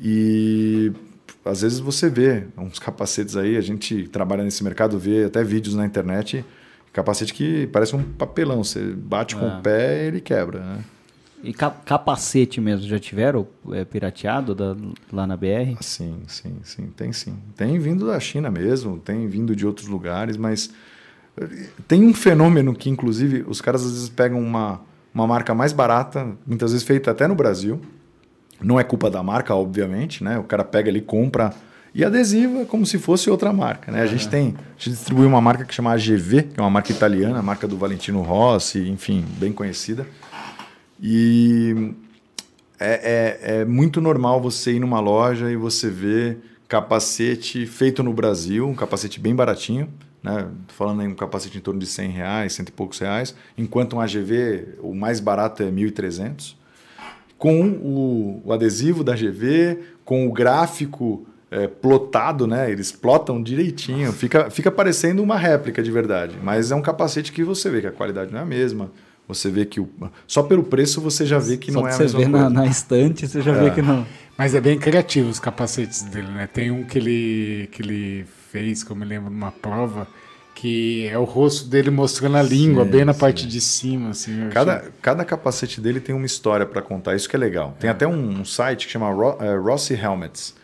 [0.00, 0.92] E
[1.44, 5.74] às vezes você vê uns capacetes aí, a gente trabalha nesse mercado, vê até vídeos
[5.74, 6.44] na internet,
[6.92, 9.58] capacete que parece um papelão, você bate com É.
[9.58, 10.84] o pé ele quebra, né?
[11.46, 14.76] E ca- capacete mesmo, já tiveram é, pirateado da-
[15.12, 15.76] lá na BR?
[15.80, 17.36] Sim, sim, sim, tem sim.
[17.56, 20.70] Tem vindo da China mesmo, tem vindo de outros lugares, mas
[21.40, 24.80] eh, tem um fenômeno que, inclusive, os caras às vezes pegam uma,
[25.14, 27.80] uma marca mais barata, muitas vezes feita até no Brasil.
[28.60, 30.38] Não é culpa da marca, obviamente, né?
[30.38, 31.52] O cara pega ali, compra
[31.94, 34.02] e adesiva como se fosse outra marca, né?
[34.02, 36.90] A gente tem, a gente distribui uma marca que chama AGV, que é uma marca
[36.90, 40.06] italiana, a marca do Valentino Rossi, enfim, bem conhecida.
[41.00, 41.94] E
[42.78, 46.38] é, é, é muito normal você ir numa loja e você ver
[46.68, 49.88] capacete feito no Brasil, um capacete bem baratinho,
[50.22, 50.48] né?
[50.66, 53.96] Tô falando em um capacete em torno de 100 reais, cento e poucos reais, enquanto
[53.96, 56.56] um AGV, o mais barato é 1.300,
[57.38, 62.70] com o, o adesivo da AGV, com o gráfico é, plotado, né?
[62.70, 67.44] Eles plotam direitinho, fica, fica parecendo uma réplica de verdade, mas é um capacete que
[67.44, 68.90] você vê que a qualidade não é a mesma,
[69.28, 69.88] você vê que o,
[70.26, 72.28] só pelo preço você já vê que Só não que é a você mesma vê
[72.28, 72.44] coisa.
[72.50, 74.06] na, na estante, você já vê que não.
[74.38, 76.46] Mas é bem criativo os capacetes dele, né?
[76.46, 80.06] Tem um que ele, que ele fez, que eu me lembro, numa prova,
[80.54, 83.20] que é o rosto dele mostrando a língua, Sim, bem na sim.
[83.20, 84.48] parte de cima, assim.
[84.50, 87.76] Cada, achei- cada capacete dele tem uma história para contar, isso que é legal.
[87.80, 90.54] Tem até um, um site que chama Ro, eh, Rossi Helmets,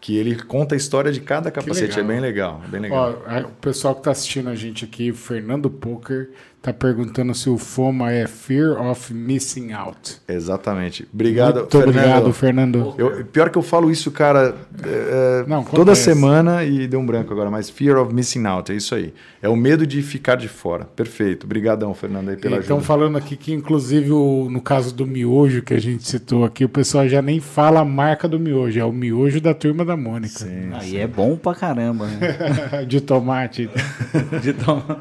[0.00, 1.98] que ele conta a história de cada capacete.
[1.98, 3.22] É bem legal, é bem legal.
[3.26, 6.30] Ó, o pessoal que tá assistindo a gente aqui, o Fernando Poker,
[6.66, 10.16] tá perguntando se o FOMA é Fear of Missing Out.
[10.28, 11.06] Exatamente.
[11.12, 12.92] Obrigado, Muito obrigado, Fernando.
[12.92, 12.94] Fernando.
[12.98, 14.54] Eu, pior que eu falo isso, cara,
[14.84, 16.02] é, Não, toda acontece.
[16.04, 19.14] semana e deu um branco agora, mas fear of missing out, é isso aí.
[19.40, 20.84] É o medo de ficar de fora.
[20.84, 21.44] Perfeito.
[21.44, 22.86] Obrigadão, Fernando, aí pela Estão ajuda.
[22.86, 26.68] falando aqui que, inclusive, o- no caso do miojo que a gente citou aqui, o
[26.68, 30.40] pessoal já nem fala a marca do miojo, é o miojo da turma da Mônica.
[30.40, 30.70] Sim.
[30.72, 32.84] Aí é bom pra caramba, né?
[32.88, 33.70] De tomate.
[34.42, 35.00] De tomar.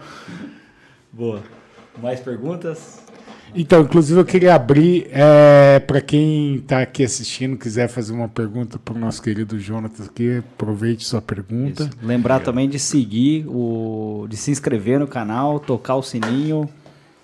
[1.11, 1.41] Boa.
[2.01, 2.99] Mais perguntas?
[3.53, 8.77] Então, inclusive, eu queria abrir é, para quem está aqui assistindo, quiser fazer uma pergunta
[8.77, 11.83] para o nosso querido Jonatas aqui, aproveite sua pergunta.
[11.83, 12.05] Isso.
[12.05, 16.69] Lembrar também de seguir, o, de se inscrever no canal, tocar o sininho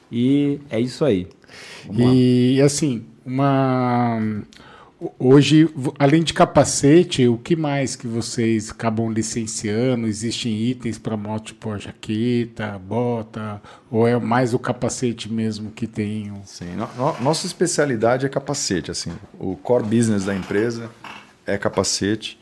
[0.09, 1.28] e é isso aí.
[1.86, 2.11] Vamos lá.
[2.13, 4.41] E assim, uma
[5.20, 10.08] hoje, além de capacete, o que mais que vocês acabam licenciando?
[10.08, 15.88] Existem itens para moto, tipo a jaqueta, bota, ou é mais o capacete mesmo que
[15.88, 16.32] tem?
[16.45, 19.12] Sim, no- no- nossa especialidade é capacete, assim.
[19.39, 20.89] O core business da empresa
[21.45, 22.39] é capacete.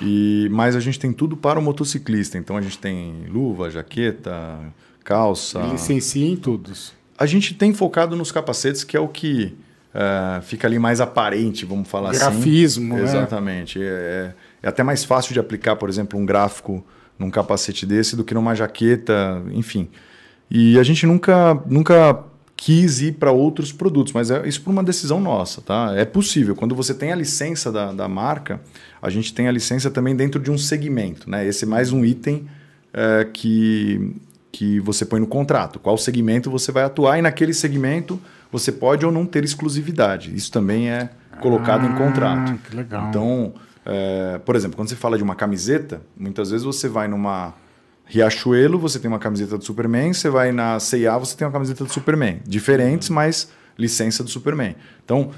[0.00, 2.38] E mas a gente tem tudo para o motociclista.
[2.38, 4.58] Então a gente tem luva, jaqueta,
[5.04, 5.60] calça.
[5.66, 6.94] Licencia em todos.
[7.18, 9.54] A gente tem focado nos capacetes, que é o que
[9.94, 12.18] eh, fica ali mais aparente, vamos falar assim.
[12.20, 13.02] Grafismo, né?
[13.02, 13.80] Exatamente.
[13.82, 14.34] É, é-
[14.64, 16.84] é até mais fácil de aplicar, por exemplo, um gráfico
[17.18, 19.88] num capacete desse do que numa jaqueta, enfim.
[20.50, 22.24] E a gente nunca, nunca
[22.56, 25.92] quis ir para outros produtos, mas é isso por uma decisão nossa, tá?
[25.96, 26.54] É possível.
[26.54, 28.60] Quando você tem a licença da, da marca,
[29.00, 31.44] a gente tem a licença também dentro de um segmento, né?
[31.46, 32.46] Esse é mais um item
[32.92, 34.14] eh, que,
[34.52, 35.80] que você põe no contrato.
[35.80, 38.20] Qual segmento você vai atuar e naquele segmento
[38.52, 40.32] você pode ou não ter exclusividade.
[40.36, 41.08] Isso também é
[41.40, 42.58] colocado em Ah, contrato.
[42.68, 43.08] que legal.
[43.08, 47.54] Então, é, por exemplo, quando você fala de uma camiseta, muitas vezes você vai numa
[48.04, 51.84] Riachuelo, você tem uma camiseta do Superman, você vai na C&A, você tem uma camiseta
[51.84, 52.40] do Superman.
[52.46, 54.76] Diferentes, mas licença do Superman.
[55.04, 55.30] Então,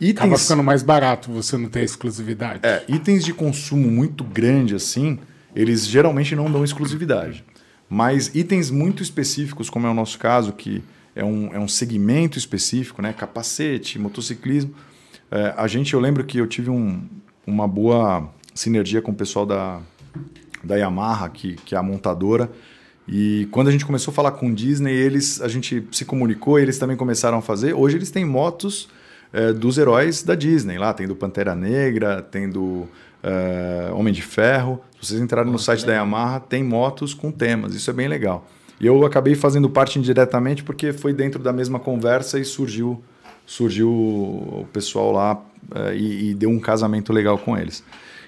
[0.00, 2.60] Acaba itens, ficando mais barato você não ter exclusividade.
[2.62, 5.18] é, itens de consumo muito grande assim,
[5.54, 7.44] eles geralmente não dão exclusividade.
[7.88, 10.82] Mas itens muito específicos, como é o nosso caso, que
[11.14, 13.12] é um, é um segmento específico, né?
[13.12, 14.74] capacete, motociclismo,
[15.30, 17.02] é, a gente, eu lembro que eu tive um,
[17.46, 19.80] uma boa sinergia com o pessoal da,
[20.62, 22.50] da Yamaha, que, que é a montadora,
[23.06, 26.78] e quando a gente começou a falar com Disney, eles, a gente se comunicou, eles
[26.78, 27.74] também começaram a fazer.
[27.74, 28.88] Hoje eles têm motos
[29.32, 30.78] é, dos heróis da Disney.
[30.78, 32.86] Lá tem do Pantera Negra, tem do
[33.22, 34.80] é, Homem de Ferro.
[35.00, 37.74] Se vocês entrarem no site da Yamaha, tem motos com temas.
[37.74, 38.46] Isso é bem legal.
[38.82, 43.00] E eu acabei fazendo parte indiretamente porque foi dentro da mesma conversa e surgiu,
[43.46, 45.40] surgiu o pessoal lá
[45.72, 47.84] é, e, e deu um casamento legal com eles.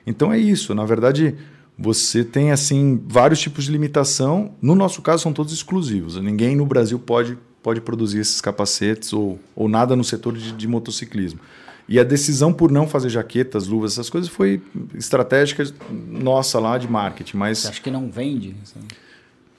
[0.06, 0.72] Então é isso.
[0.72, 1.34] Na verdade,
[1.76, 4.52] você tem assim vários tipos de limitação.
[4.62, 6.16] No nosso caso, são todos exclusivos.
[6.20, 10.68] Ninguém no Brasil pode, pode produzir esses capacetes ou, ou nada no setor de, de
[10.68, 11.40] motociclismo.
[11.88, 14.62] E a decisão por não fazer jaquetas, luvas, essas coisas foi
[14.94, 17.36] estratégica nossa lá de marketing.
[17.36, 18.54] Mas Você acha que não vende?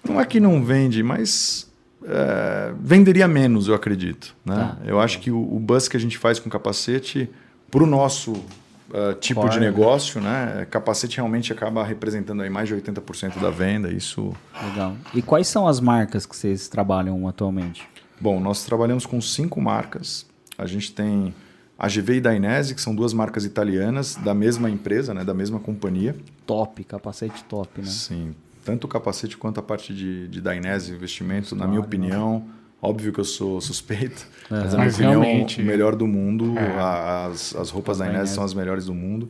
[0.07, 1.69] Não é que não vende, mas
[2.05, 4.35] é, venderia menos, eu acredito.
[4.45, 4.55] Né?
[4.55, 4.77] Tá.
[4.85, 7.29] Eu acho que o, o buzz que a gente faz com capacete,
[7.69, 9.65] para o nosso uh, tipo Core, de né?
[9.65, 10.67] negócio, né?
[10.69, 13.91] capacete realmente acaba representando aí mais de 80% da venda.
[13.91, 14.33] Isso.
[14.69, 14.95] Legal.
[15.13, 17.87] E quais são as marcas que vocês trabalham atualmente?
[18.19, 20.25] Bom, nós trabalhamos com cinco marcas.
[20.57, 21.33] A gente tem
[21.77, 25.25] a GV e Dainese, que são duas marcas italianas da mesma empresa, né?
[25.25, 26.15] da mesma companhia.
[26.45, 27.87] Top, capacete top, né?
[27.87, 28.33] Sim,
[28.65, 32.45] tanto o capacete quanto a parte de, de Dainese investimento, na minha opinião,
[32.81, 36.53] óbvio que eu sou suspeito, mas na minha Mas opinião, realmente- o melhor do mundo,
[36.57, 37.27] É.
[37.31, 38.35] as, as roupas As Dainese Dainese.
[38.35, 39.29] são as melhores do mundo,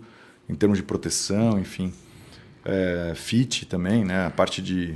[0.49, 1.91] em termos de proteção, enfim.
[2.63, 4.25] É, fit também, né?
[4.25, 4.95] A parte de,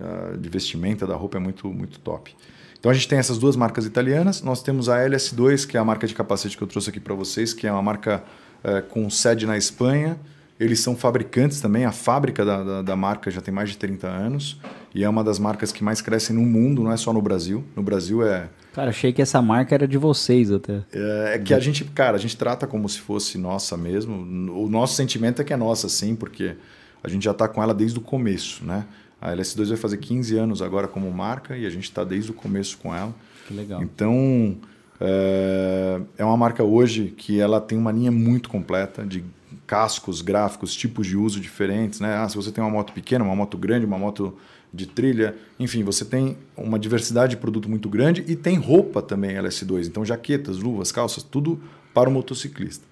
[0.00, 2.34] ah, de vestimenta da roupa é muito, muito top.
[2.78, 4.40] Então a gente tem essas duas marcas italianas.
[4.42, 7.14] Nós temos a LS2, que é a marca de capacete que eu trouxe aqui para
[7.14, 8.22] vocês, que é uma marca
[8.62, 10.18] eh, com sede na Espanha.
[10.58, 14.06] Eles são fabricantes também, a fábrica da, da, da marca já tem mais de 30
[14.06, 14.60] anos
[14.94, 17.64] e é uma das marcas que mais crescem no mundo, não é só no Brasil.
[17.74, 20.82] No Brasil é, Cara, achei que essa marca era de vocês até.
[20.92, 24.14] é, é que a gente, cara, a gente trata como se fosse nossa mesmo.
[24.52, 26.56] O nosso sentimento é que é nossa, sim, porque
[27.02, 28.84] a gente já está com ela desde o começo, né?
[29.20, 32.34] A LS2 vai fazer 15 anos agora como marca e a gente está desde o
[32.34, 33.14] começo com ela.
[33.46, 33.80] Que legal.
[33.80, 34.56] Então,
[35.00, 39.24] é, é uma marca hoje que ela tem uma linha muito completa de
[39.66, 42.00] cascos, gráficos, tipos de uso diferentes.
[42.00, 42.14] Né?
[42.16, 44.36] Ah, se você tem uma moto pequena, uma moto grande, uma moto
[44.72, 49.36] de trilha, enfim, você tem uma diversidade de produto muito grande e tem roupa também
[49.36, 49.86] LS2.
[49.86, 51.60] Então, jaquetas, luvas, calças, tudo
[51.92, 52.84] para o motociclista.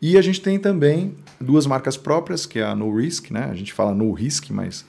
[0.00, 3.48] E a gente tem também duas marcas próprias, que é a No Risk, né?
[3.50, 4.84] a gente fala No Risk, mas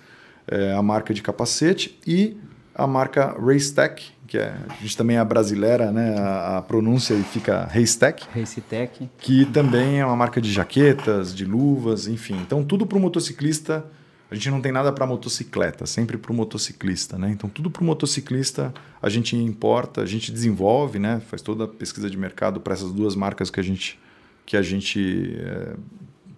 [0.48, 2.38] é a marca de capacete, e
[2.74, 6.18] a marca Racetech, que é, a gente também é brasileira, né?
[6.20, 9.10] a, a pronúncia e fica Racetech, Racetech.
[9.18, 12.36] que também é uma marca de jaquetas, de luvas, enfim.
[12.42, 13.86] Então, tudo para o motociclista.
[14.30, 17.32] A gente não tem nada para motocicleta, sempre para o motociclista, né?
[17.32, 21.22] Então, tudo para o motociclista a gente importa, a gente desenvolve, né?
[21.30, 23.98] Faz toda a pesquisa de mercado para essas duas marcas que a gente,
[24.46, 25.76] que a gente eh,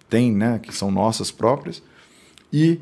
[0.08, 0.60] tem, né?
[0.60, 1.82] Que são nossas próprias.
[2.52, 2.78] E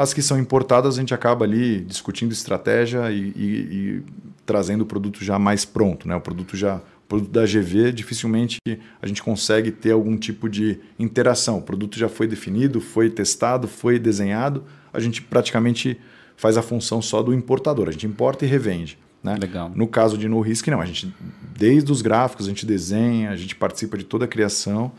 [0.00, 4.02] as que são importadas, a gente acaba ali discutindo estratégia e, e- e
[4.46, 6.16] trazendo o produto já mais pronto, né?
[6.16, 8.58] O produto já produto da GV dificilmente
[9.00, 11.56] a gente consegue ter algum tipo de interação.
[11.58, 15.98] O produto já foi definido, foi testado, foi desenhado, a gente praticamente
[16.36, 17.88] faz a função só do importador.
[17.88, 18.98] A gente importa e revende.
[19.24, 19.36] Né?
[19.40, 19.72] Legal.
[19.74, 20.80] No caso de No Risk, não.
[20.82, 21.12] A gente,
[21.56, 24.92] desde os gráficos, a gente desenha, a gente participa de toda a criação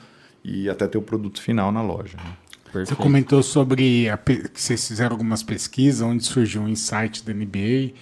[0.43, 2.17] e até ter o produto final na loja.
[2.17, 2.31] né?
[2.71, 3.01] Você Perfeito.
[3.01, 7.93] comentou sobre a que vocês fizeram algumas pesquisas, onde surgiu um insight da NBA.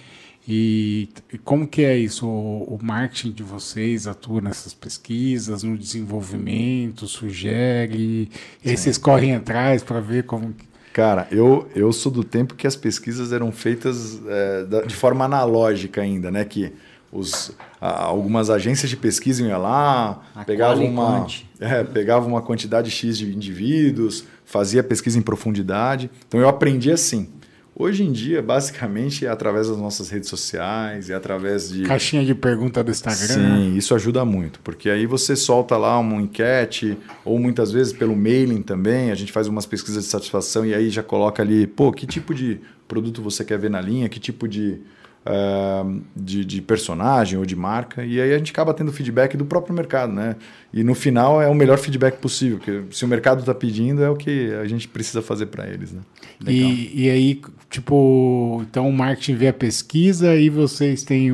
[0.50, 2.26] E, e como que é isso?
[2.26, 8.30] O, o marketing de vocês atua nessas pesquisas, no desenvolvimento, sugere?
[8.64, 10.54] E aí vocês correm atrás para ver como.
[10.92, 15.24] Cara, eu, eu sou do tempo que as pesquisas eram feitas é, da- de forma
[15.24, 16.44] analógica ainda, né?
[16.44, 16.72] Que
[17.12, 21.26] os, algumas agências de pesquisa iam lá, A pegavam Quali uma,
[21.60, 26.10] é, pegavam uma quantidade X de indivíduos, fazia pesquisa em profundidade.
[26.26, 27.28] Então eu aprendi assim.
[27.76, 31.84] Hoje em dia, basicamente, é através das nossas redes sociais e através de.
[31.84, 33.26] Caixinha de pergunta do Instagram.
[33.28, 38.16] Sim, isso ajuda muito, porque aí você solta lá uma enquete, ou muitas vezes pelo
[38.16, 41.92] mailing também, a gente faz umas pesquisas de satisfação e aí já coloca ali, pô,
[41.92, 44.80] que tipo de produto você quer ver na linha, que tipo de
[45.28, 49.44] uh, de, de, personagem ou de marca, e aí a gente acaba tendo feedback do
[49.44, 50.36] próprio mercado, né?
[50.72, 54.10] E no final é o melhor feedback possível, porque se o mercado está pedindo, é
[54.10, 56.00] o que a gente precisa fazer para eles, né?
[56.46, 61.32] E, e, aí, tipo, então o marketing vê a pesquisa e vocês têm,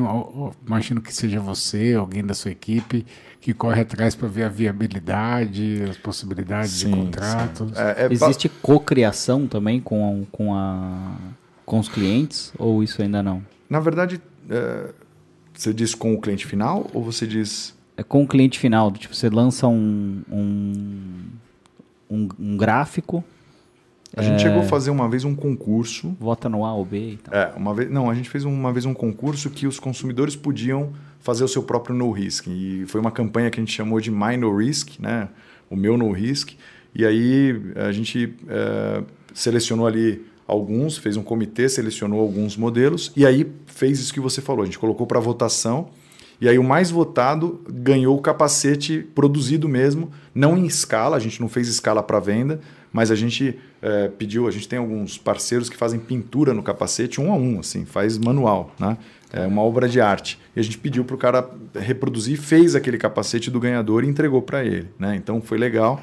[0.65, 3.05] imagino que seja você, alguém da sua equipe,
[3.45, 7.77] que corre atrás para ver a viabilidade, as possibilidades sim, de contratos.
[7.77, 11.15] É, é, Existe cocriação também com, com, a,
[11.65, 13.43] com os clientes ou isso ainda não?
[13.69, 14.93] Na verdade, é,
[15.53, 17.75] você diz com o cliente final ou você diz...
[17.97, 21.13] É com o cliente final, tipo, você lança um, um,
[22.09, 23.23] um, um gráfico
[24.15, 24.39] a gente é...
[24.39, 26.15] chegou a fazer uma vez um concurso.
[26.19, 27.33] Vota no A ou B e tal.
[27.33, 27.91] É, uma vez.
[27.91, 31.63] Não, a gente fez uma vez um concurso que os consumidores podiam fazer o seu
[31.63, 32.47] próprio no risk.
[32.47, 35.27] E foi uma campanha que a gente chamou de My No Risk, né?
[35.69, 36.53] O meu no risk.
[36.93, 39.03] E aí a gente é,
[39.33, 44.41] selecionou ali alguns, fez um comitê, selecionou alguns modelos e aí fez isso que você
[44.41, 44.63] falou.
[44.63, 45.89] A gente colocou para votação
[46.39, 51.39] e aí o mais votado ganhou o capacete produzido mesmo, não em escala, a gente
[51.39, 52.59] não fez escala para venda,
[52.91, 57.21] mas a gente é, pediu, a gente tem alguns parceiros que fazem pintura no capacete
[57.21, 58.97] um a um, assim, faz manual, né?
[59.33, 60.39] É uma obra de arte.
[60.55, 64.41] E a gente pediu para o cara reproduzir, fez aquele capacete do ganhador e entregou
[64.41, 64.87] para ele.
[64.97, 65.15] Né?
[65.17, 66.01] Então foi legal.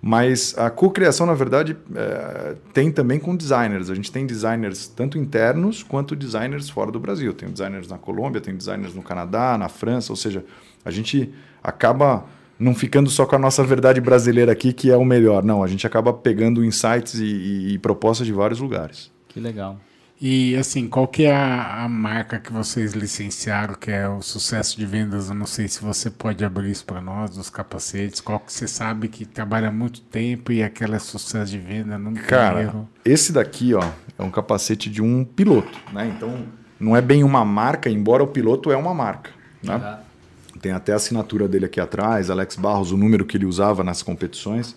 [0.00, 3.90] Mas a cocriação, na verdade, é, tem também com designers.
[3.90, 7.34] A gente tem designers tanto internos quanto designers fora do Brasil.
[7.34, 10.12] Tem designers na Colômbia, tem designers no Canadá, na França.
[10.12, 10.44] Ou seja,
[10.84, 11.32] a gente
[11.62, 12.24] acaba
[12.58, 15.42] não ficando só com a nossa verdade brasileira aqui, que é o melhor.
[15.42, 19.10] Não, a gente acaba pegando insights e, e, e propostas de vários lugares.
[19.28, 19.78] Que legal.
[20.20, 24.76] E assim, qual que é a, a, marca que vocês licenciaram, que é o sucesso
[24.76, 25.28] de vendas?
[25.28, 28.20] Eu não sei se você pode abrir isso para nós, os capacetes.
[28.20, 32.14] Qual que você sabe que trabalha muito tempo e aquela é sucesso de venda não
[32.14, 32.88] Cara, erro.
[33.04, 36.12] esse daqui, ó, é um capacete de um piloto, né?
[36.16, 36.46] Então,
[36.80, 39.30] não é bem uma marca, embora o piloto é uma marca,
[39.62, 39.76] né?
[39.76, 40.58] Uhum.
[40.58, 44.02] Tem até a assinatura dele aqui atrás, Alex Barros, o número que ele usava nas
[44.02, 44.74] competições.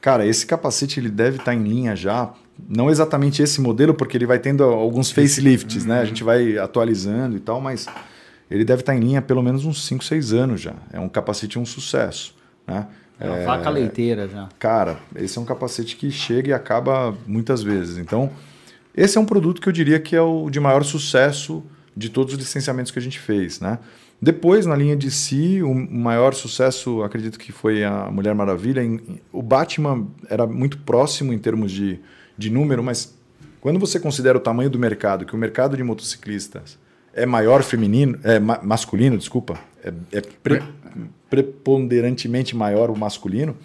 [0.00, 2.34] Cara, esse capacete ele deve estar tá em linha já
[2.68, 6.00] não exatamente esse modelo, porque ele vai tendo alguns facelifts, né?
[6.00, 7.86] A gente vai atualizando e tal, mas
[8.50, 10.74] ele deve estar em linha há pelo menos uns 5, 6 anos já.
[10.92, 12.34] É um capacete um sucesso,
[12.66, 12.86] né?
[13.18, 14.48] É uma é, faca leiteira já.
[14.58, 17.98] Cara, esse é um capacete que chega e acaba muitas vezes.
[17.98, 18.30] Então,
[18.96, 21.62] esse é um produto que eu diria que é o de maior sucesso
[21.96, 23.78] de todos os licenciamentos que a gente fez, né?
[24.20, 28.82] Depois, na linha de si, o maior sucesso, acredito que foi a Mulher Maravilha.
[29.30, 32.00] O Batman era muito próximo em termos de,
[32.36, 33.14] de número, mas
[33.60, 36.78] quando você considera o tamanho do mercado, que o mercado de motociclistas
[37.12, 40.62] é maior feminino, é ma masculino, desculpa, é, é pre
[41.30, 43.56] preponderantemente maior o masculino,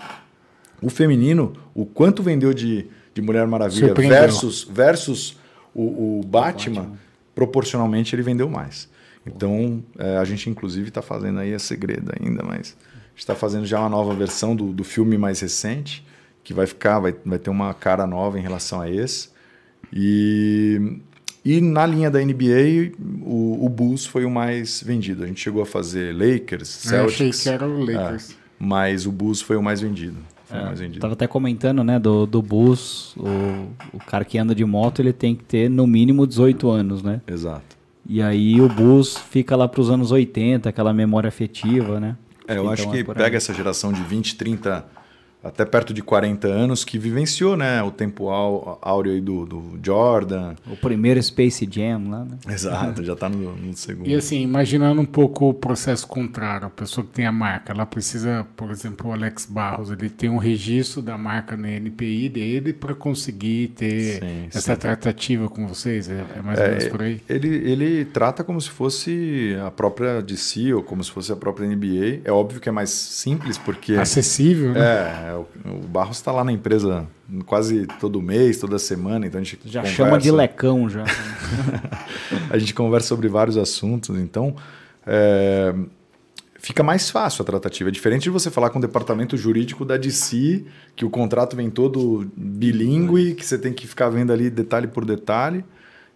[0.82, 5.38] o feminino, o quanto vendeu de, de Mulher Maravilha versus, versus
[5.74, 6.98] o, o Batman, Batman,
[7.36, 8.90] proporcionalmente ele vendeu mais.
[9.26, 12.76] Então, é, a gente inclusive está fazendo aí, é segredo ainda, mas
[13.16, 16.06] está fazendo já uma nova versão do, do filme mais recente,
[16.44, 19.30] que vai ficar, vai, vai ter uma cara nova em relação a esse.
[19.94, 21.00] E,
[21.44, 25.24] e na linha da NBA, o, o Bulls foi o mais vendido.
[25.24, 27.20] A gente chegou a fazer Lakers, Celtics.
[27.20, 28.32] Eu achei que era o Lakers.
[28.32, 30.18] É, mas o Bulls foi o mais vendido.
[30.52, 31.00] É.
[31.00, 35.14] Tava até comentando, né, do, do Bulls, o, o cara que anda de moto, ele
[35.14, 37.22] tem que ter no mínimo 18 anos, né?
[37.28, 37.78] Exato.
[38.08, 42.18] E aí o Bulls fica lá para os anos 80, aquela memória afetiva, né?
[42.48, 44.84] É, eu acho que pega essa geração de 20, 30
[45.44, 50.56] até perto de 40 anos que vivenciou né, o tempo áureo do, do Jordan.
[50.68, 52.38] O primeiro Space Jam lá, né?
[52.48, 54.08] Exato, já está no, no, segundo.
[54.08, 57.86] E assim, imaginando um pouco o processo contrário, a pessoa que tem a marca, ela
[57.86, 62.74] precisa, por exemplo, o Alex Barros, ele tem um registro da marca na NPI dele
[62.74, 64.80] para conseguir ter sim, essa sim.
[64.80, 66.10] tratativa com vocês?
[66.10, 67.22] É, é mais ou menos é, por aí?
[67.30, 71.66] Ele, ele trata como se fosse a própria DC ou como se fosse a própria
[71.66, 72.22] NBA.
[72.26, 73.94] É óbvio que é mais simples porque...
[73.94, 74.80] Acessível, né?
[74.80, 77.08] É, é, o, o Barros está lá na empresa
[77.46, 79.96] quase todo mês, toda semana, então a gente já conversa.
[79.96, 81.04] chama de lecão já.
[82.50, 84.56] a gente conversa sobre vários assuntos, então
[85.06, 85.76] é,
[86.58, 87.90] fica mais fácil a tratativa.
[87.90, 90.66] É diferente de você falar com o departamento jurídico da DC,
[90.96, 95.06] que o contrato vem todo bilíngue, que você tem que ficar vendo ali detalhe por
[95.06, 95.64] detalhe.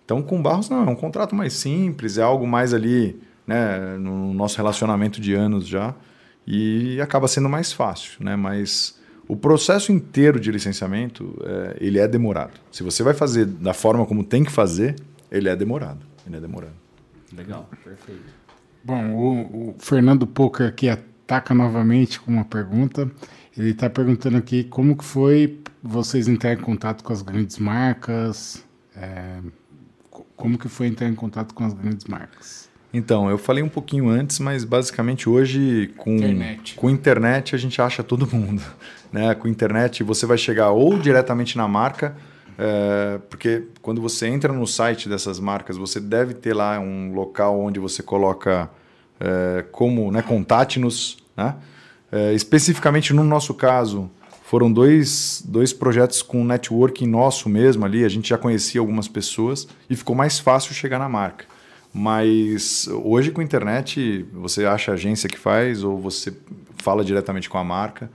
[0.03, 3.95] Então com o Barros não, é um contrato mais simples, é algo mais ali, né,
[3.97, 5.93] no nosso relacionamento de anos já
[6.45, 8.36] e acaba sendo mais fácil, né?
[8.36, 12.59] Mas o processo inteiro de licenciamento, é, ele é demorado.
[12.71, 14.95] Se você vai fazer da forma como tem que fazer,
[15.32, 16.05] ele é demorado.
[16.26, 16.74] Ele é demorado.
[17.36, 18.21] Legal, perfeito.
[18.84, 23.09] Bom, o, o Fernando Poker aqui ataca novamente com uma pergunta.
[23.57, 28.63] Ele está perguntando aqui como que foi vocês entrarem em contato com as grandes marcas,
[28.95, 29.39] é,
[30.36, 32.69] como que foi entrar em contato com as grandes marcas?
[32.94, 36.76] Então, eu falei um pouquinho antes, mas basicamente hoje com Internet.
[36.76, 38.62] com internet a gente acha todo mundo.
[39.14, 39.36] Né?
[39.36, 42.18] Com internet você vai chegar ou diretamente na marca,
[42.58, 47.60] é, porque quando você entra no site dessas marcas, você deve ter lá um local
[47.60, 48.72] onde você coloca
[49.20, 51.18] é, como, né, contate-nos.
[51.38, 51.54] Né?
[52.12, 54.10] É, especificamente no nosso caso,
[54.44, 59.68] foram dois, dois projetos com networking nosso mesmo ali, a gente já conhecia algumas pessoas
[59.89, 61.46] e ficou mais fácil chegar na marca.
[61.94, 66.34] Mas hoje com a internet você acha a agência que faz ou você
[66.78, 68.10] fala diretamente com a marca.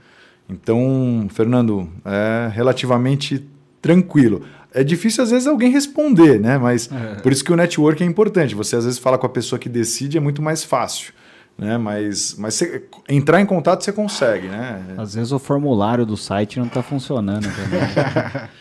[0.49, 3.47] Então, Fernando, é relativamente
[3.81, 4.41] tranquilo.
[4.73, 6.57] É difícil às vezes alguém responder, né?
[6.57, 7.15] Mas É.
[7.21, 8.53] por isso que o network é importante.
[8.53, 11.13] Você às vezes fala com a pessoa que decide é muito mais fácil,
[11.57, 11.77] né?
[11.77, 14.83] Mas, mas você- entrar em contato você consegue, né?
[14.97, 17.79] Às vezes o formulário do site não está funcionando também.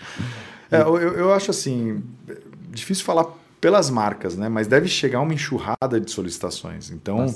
[0.70, 2.02] É, eu, eu acho assim,
[2.70, 3.24] difícil falar
[3.60, 4.48] pelas marcas, né?
[4.48, 6.90] Mas deve chegar uma enxurrada de solicitações.
[6.90, 7.26] Então,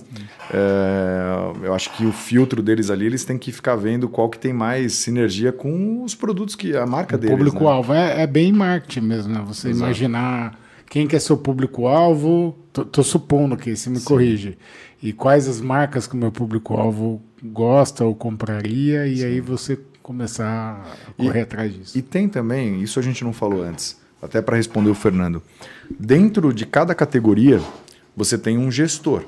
[0.53, 4.39] é, eu acho que o filtro deles ali, eles têm que ficar vendo qual que
[4.39, 7.33] tem mais sinergia com os produtos que a marca O deles.
[7.37, 7.45] né?
[7.45, 9.43] público-alvo é, é bem marketing mesmo, né?
[9.47, 9.85] Você Exato.
[9.85, 10.59] imaginar
[10.89, 14.59] quem que é seu público-alvo, tô, tô supondo que você me corrige,
[15.03, 20.85] e quais as marcas que o meu público-alvo gosta ou compraria, e aí você começar
[20.87, 21.97] a E- correr atrás disso.
[21.99, 25.43] E tem também, isso a gente não falou antes, até para responder o Fernando.
[25.99, 27.61] Dentro de cada categoria,
[28.17, 29.25] você tem um gestor.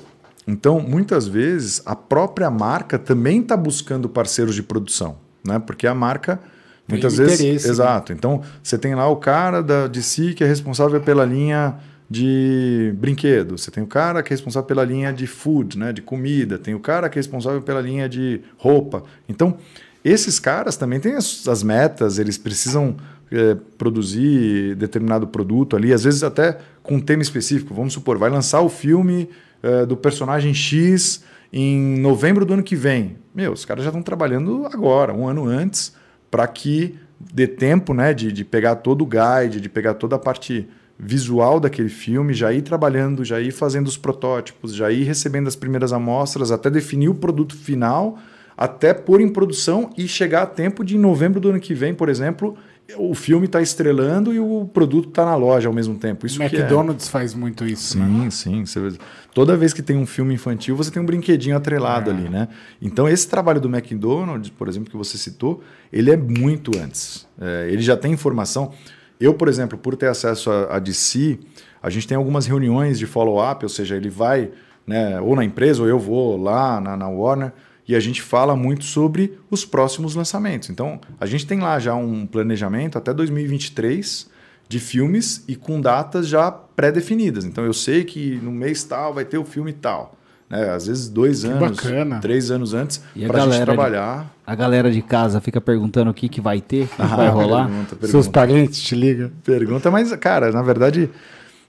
[0.46, 5.58] Então, muitas vezes, a própria marca também está buscando parceiros de produção, né?
[5.58, 6.44] Porque a marca, Tem
[6.90, 7.40] muitas vezes.
[7.40, 7.72] interesse, né?
[7.72, 8.12] Exato.
[8.12, 11.76] Então, você tem lá o cara da, de si que é responsável pela linha
[12.08, 16.02] de brinquedo, você tem o cara que é responsável pela linha de food, né, de
[16.02, 19.02] comida, tem o cara que é responsável pela linha de roupa.
[19.26, 19.56] Então,
[20.04, 22.94] esses caras também têm as, as metas, eles precisam
[23.34, 27.74] eh, produzir determinado produto ali, às vezes até com um tema específico.
[27.74, 29.28] Vamos supor, vai lançar o filme
[29.62, 33.16] eh, do personagem X em novembro do ano que vem.
[33.34, 35.94] Meu, os caras já estão trabalhando agora, um ano antes,
[36.30, 40.18] para que dê tempo né, de, de pegar todo o guide, de pegar toda a
[40.18, 40.68] parte
[40.98, 45.56] visual daquele filme, já ir trabalhando, já ir fazendo os protótipos, já ir recebendo as
[45.56, 48.18] primeiras amostras, até definir o produto final,
[48.56, 51.92] até pôr em produção e chegar a tempo de em novembro do ano que vem,
[51.92, 52.56] por exemplo,
[52.98, 56.26] o filme está estrelando e o produto está na loja ao mesmo tempo.
[56.26, 58.06] Isso é- McDonald's faz muito isso, né?
[58.30, 58.64] Sim, sim.
[58.66, 58.98] Você-
[59.32, 62.14] Toda vez que tem um filme infantil, você tem um brinquedinho atrelado É.
[62.14, 62.46] ali, né?
[62.80, 65.62] Então, esse trabalho do McDonald's, por exemplo, que você citou,
[65.92, 67.26] ele é muito antes.
[67.40, 68.70] É, ele já tem informação.
[69.18, 71.38] Eu, por exemplo, por ter acesso a, a DC,
[71.82, 74.50] a gente tem algumas reuniões de follow-up, ou seja, ele vai
[74.86, 77.52] né, ou na empresa, ou eu vou lá na, na Warner,
[77.86, 80.70] e a gente fala muito sobre os próximos lançamentos.
[80.70, 84.28] Então, a gente tem lá já um planejamento até 2023
[84.68, 87.44] de filmes e com datas já pré-definidas.
[87.44, 90.16] Então, eu sei que no mês tal vai ter o filme tal.
[90.48, 90.70] Né?
[90.70, 92.18] Às vezes, dois anos, bacana.
[92.20, 94.34] três anos antes, E a para a gente galera de- trabalhar.
[94.46, 97.28] A galera de casa fica perguntando o que, que vai ter, o que Ah, vai
[97.28, 97.64] rolar.
[97.66, 98.06] Pergunta, pergunta.
[98.08, 99.30] Seus parentes te ligam.
[99.42, 101.08] Pergunta, mas, cara, na verdade,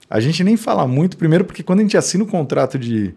[0.08, 3.14] a gente nem fala muito, primeiro porque quando a gente assina o contrato de,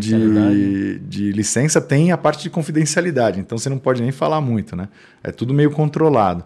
[0.00, 4.76] de, de licença, tem a parte de confidencialidade, então você não pode nem falar muito,
[4.76, 4.88] né?
[5.22, 6.44] É tudo meio controlado.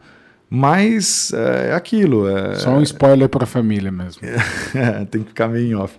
[0.49, 2.29] Mas é, é aquilo.
[2.29, 4.23] É, Só um spoiler pra família mesmo.
[5.11, 5.99] tem que ficar meio em off.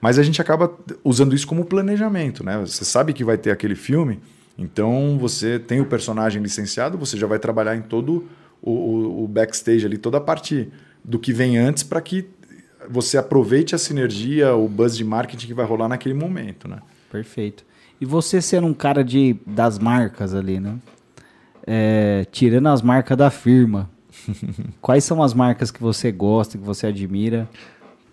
[0.00, 0.70] Mas a gente acaba
[1.02, 2.58] usando isso como planejamento, né?
[2.60, 4.20] Você sabe que vai ter aquele filme,
[4.56, 8.28] então você tem o personagem licenciado, você já vai trabalhar em todo
[8.62, 10.68] o, o- o backstage ali, toda a parte
[11.02, 12.28] do que vem antes para que
[12.90, 16.78] você aproveite a sinergia, o buzz de marketing que vai rolar naquele momento, né?
[17.10, 17.64] Perfeito.
[18.00, 20.76] E você sendo um cara de, das marcas ali, né?
[21.66, 23.90] É, tirando as marcas da firma,
[24.80, 27.48] quais são as marcas que você gosta, que você admira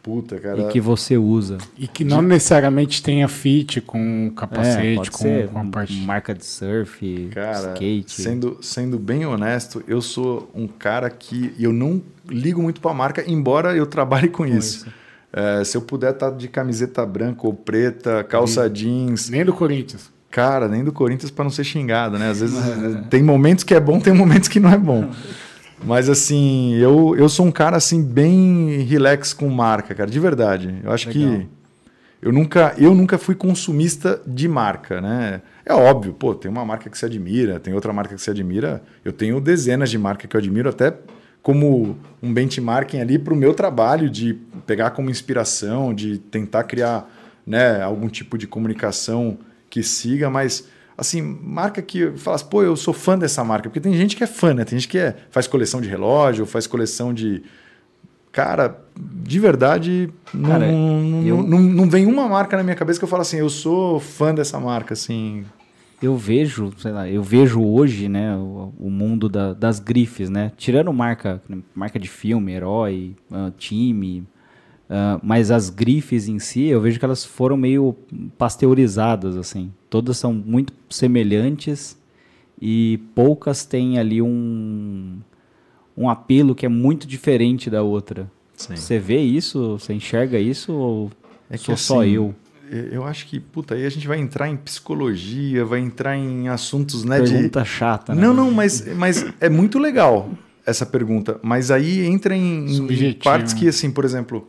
[0.03, 0.61] Puta, cara.
[0.63, 1.57] e que você usa?
[1.77, 5.93] E que não necessariamente tenha fit com capacete, É, com, ser com a parte.
[6.01, 8.11] marca de surf, Cara, skate.
[8.11, 12.93] sendo, sendo bem honesto, eu sou um cara que eu não ligo muito para a
[12.93, 14.85] marca, embora eu trabalhe com, isso.
[15.31, 20.11] É, se eu puder estar de camiseta branca ou preta, calça jeans, Nem do Corinthians.
[20.29, 22.29] cara, nem do Corinthians para não ser xingado, né?
[22.29, 22.57] Às vezes
[23.09, 25.09] tem momentos que é bom, tem momentos que não é bom.
[25.85, 30.79] Mas assim, eu, eu sou um cara assim bem relax com marca, cara, de verdade.
[30.83, 31.41] Eu acho Legal.
[31.41, 31.47] que
[32.21, 35.41] eu nunca, eu nunca fui consumista de marca, né?
[35.65, 38.81] É óbvio, pô, tem uma marca que se admira, tem outra marca que se admira.
[39.03, 40.93] Eu tenho dezenas de marcas que eu admiro, até
[41.41, 47.09] como um benchmarking ali para o meu trabalho, de pegar como inspiração, de tentar criar
[47.45, 49.37] né, algum tipo de comunicação
[49.69, 50.65] que siga, mas
[50.97, 54.23] assim, marca que fala assim, pô, eu sou fã dessa marca, porque tem gente que
[54.23, 54.63] é fã, né?
[54.65, 57.43] Tem gente que é, faz coleção de relógio, faz coleção de
[58.31, 62.99] cara, de verdade, não, Cara, não, eu- não, não vem uma marca na minha cabeça
[62.99, 65.45] que eu falo assim, eu sou fã dessa marca, assim.
[66.01, 70.51] Eu vejo, sei lá, eu vejo hoje, né, o, o mundo da- das grifes, né?
[70.57, 71.41] Tirando marca,
[71.73, 74.25] marca de filme, herói, ah, time,
[74.89, 77.95] ah, mas as grifes em si, eu vejo que elas foram meio
[78.37, 79.71] pasteurizadas, assim.
[79.93, 81.95] Todas são muito semelhantes
[82.59, 85.19] e poucas têm ali um
[85.95, 88.27] um apelo que é muito diferente da outra.
[88.55, 88.75] Sim.
[88.75, 89.77] Você vê isso?
[89.77, 91.11] Você enxerga isso ou
[91.47, 92.33] É que sou só assim, eu?
[92.71, 97.03] Eu acho que, puta, aí a gente vai entrar em psicologia, vai entrar em assuntos,
[97.03, 97.31] né, de...
[97.31, 98.21] Pergunta chata, né?
[98.23, 100.31] Não, não, mas, mas é muito legal
[100.65, 101.39] essa pergunta.
[101.43, 104.47] Mas aí entra em, em partes que, assim, por exemplo,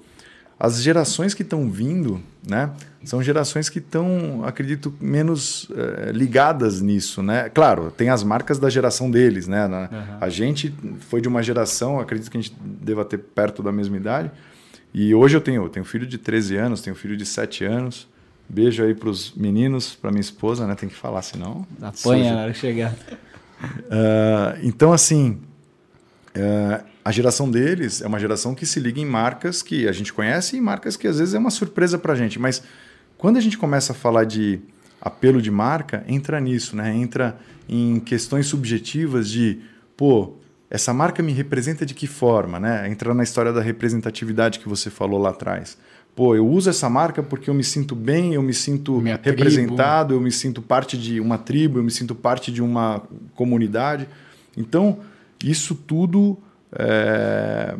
[0.59, 2.71] as gerações que estão vindo, né?
[3.05, 7.51] São gerações que estão, acredito, menos eh, ligadas nisso, né?
[7.51, 9.67] Claro, tem as marcas da geração deles, né?
[9.69, 9.89] Na-
[10.21, 13.97] A gente foi de uma geração, acredito que a gente deva ter perto da mesma
[13.97, 14.31] idade.
[14.95, 18.09] E hoje eu tenho, eu tenho filho de 13 anos, tenho filho de 7 anos.
[18.49, 20.75] Beijo aí pros meninos, pra minha esposa, né?
[20.75, 21.67] Tem que falar, senão.
[21.83, 22.95] Apanha na hora que chegar.
[23.91, 25.41] Ah, então, assim,
[26.37, 30.13] ah, a geração deles é uma geração que se liga em marcas que a gente
[30.13, 32.39] conhece e marcas que às vezes é uma surpresa pra gente.
[32.39, 32.63] Mas
[33.19, 34.61] quando a gente começa a falar de
[35.01, 36.97] apelo de marca, entra nisso, né?
[36.97, 37.39] Entra
[37.69, 39.61] em questões subjetivas de,
[39.97, 40.37] pô,
[40.71, 42.89] essa marca me representa de que forma, né?
[42.89, 45.77] Entra na história da representatividade que você falou lá atrás.
[46.17, 49.37] Pô, eu uso essa marca porque eu me sinto bem, eu me sinto Minha tribo.
[49.37, 53.03] representado, eu me sinto parte de uma tribo, eu me sinto parte de uma
[53.35, 54.09] comunidade.
[54.57, 55.01] Então,
[55.43, 56.39] isso tudo
[56.77, 57.75] é,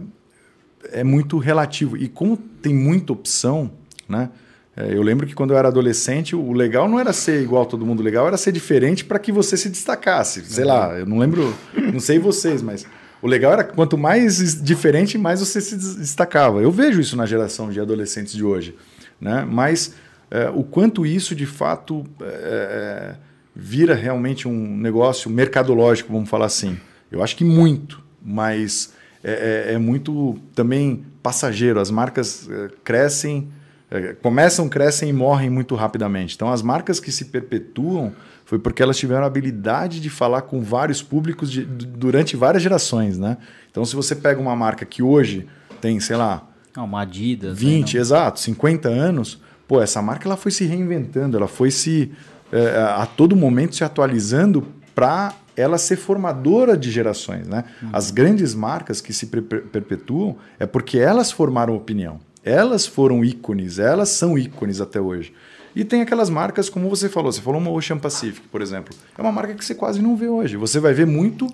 [0.93, 1.97] é muito relativo.
[1.97, 3.71] E como tem muita opção,
[4.09, 4.31] né?
[4.77, 7.67] É, Eu lembro que quando eu era adolescente, o legal não era ser igual a
[7.67, 10.45] todo mundo, o legal era ser diferente para que você se destacasse.
[10.45, 11.55] Sei lá, eu não lembro,
[11.93, 12.85] não sei vocês, mas
[13.23, 16.61] o legal era que quanto mais diferente, mais você se des- destacava.
[16.61, 18.75] Eu vejo isso na geração de adolescentes de hoje,
[19.21, 19.47] né?
[19.49, 19.95] Mas
[20.31, 23.17] é, o quanto isso de fato é, é,
[23.55, 26.77] vira realmente um negócio mercadológico, vamos falar assim.
[27.13, 31.79] Eu acho que muito, mas é, é- é muito também passageiro.
[31.81, 33.49] As marcas é, crescem,
[33.91, 36.35] é, começam, crescem e morrem muito rapidamente.
[36.35, 38.13] Então, as marcas que se perpetuam
[38.45, 42.63] foi porque elas tiveram a habilidade de falar com vários públicos de- du- durante várias
[42.63, 43.39] gerações, né?
[43.71, 45.47] Então, se você pega uma marca que hoje
[45.81, 46.47] tem, sei lá,
[46.77, 47.57] Ah, uma Adidas.
[47.59, 52.11] 20, né, exato, 50 anos, pô, essa marca ela foi se reinventando, ela foi se
[52.53, 57.65] é, a todo momento se atualizando para ela ser formadora de gerações, né?
[57.93, 62.19] As grandes marcas que se per- per- perpetuam é porque elas formaram opinião.
[62.43, 65.33] Elas foram ícones, elas são ícones até hoje.
[65.75, 68.95] E tem aquelas marcas, como você falou, você falou uma Ocean Pacific, por exemplo.
[69.17, 70.57] É uma marca que você quase não vê hoje.
[70.57, 71.49] Você vai ver muito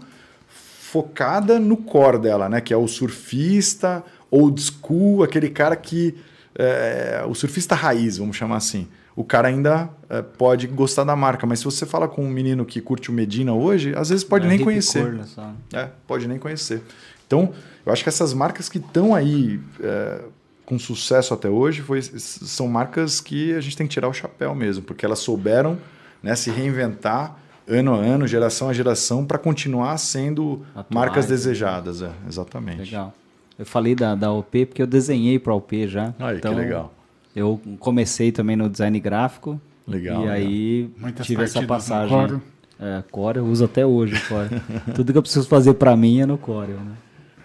[0.48, 2.60] focada no core dela, né?
[2.60, 6.14] Que é o surfista old school, aquele cara que
[6.54, 8.86] é, o surfista raiz, vamos chamar assim.
[9.20, 12.64] O cara ainda é, pode gostar da marca, mas se você fala com um menino
[12.64, 15.20] que curte o Medina hoje, às vezes pode É nem conhecer.
[15.26, 15.52] só.
[15.74, 16.82] É, pode nem conhecer.
[17.26, 17.52] Então,
[17.84, 20.22] eu acho que essas marcas que estão aí é,
[20.64, 24.54] com sucesso até hoje foi, são marcas que a gente tem que tirar o chapéu
[24.54, 25.76] mesmo, porque elas souberam
[26.22, 27.36] né, se reinventar
[27.68, 31.32] ano a ano, geração a geração, para continuar sendo Atuais, marcas né?
[31.32, 32.00] desejadas.
[32.00, 32.78] É, exatamente.
[32.78, 33.12] Legal.
[33.58, 36.14] Eu falei da, da OP porque eu desenhei para a OP já.
[36.18, 36.94] Aí, então, que legal.
[37.40, 39.60] Eu comecei também no design gráfico.
[39.86, 40.34] Legal, E legal.
[40.36, 42.16] aí Muitas tive essa no passagem.
[42.16, 42.40] Core.
[42.78, 44.48] É, Core, eu uso até hoje o Core.
[44.94, 46.72] Tudo que eu preciso fazer para mim é no Core.
[46.72, 46.92] Né?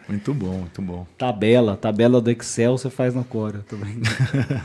[0.07, 1.07] Muito bom, muito bom.
[1.17, 3.59] Tabela, tabela do Excel você faz no Core.
[3.71, 4.09] Brincando.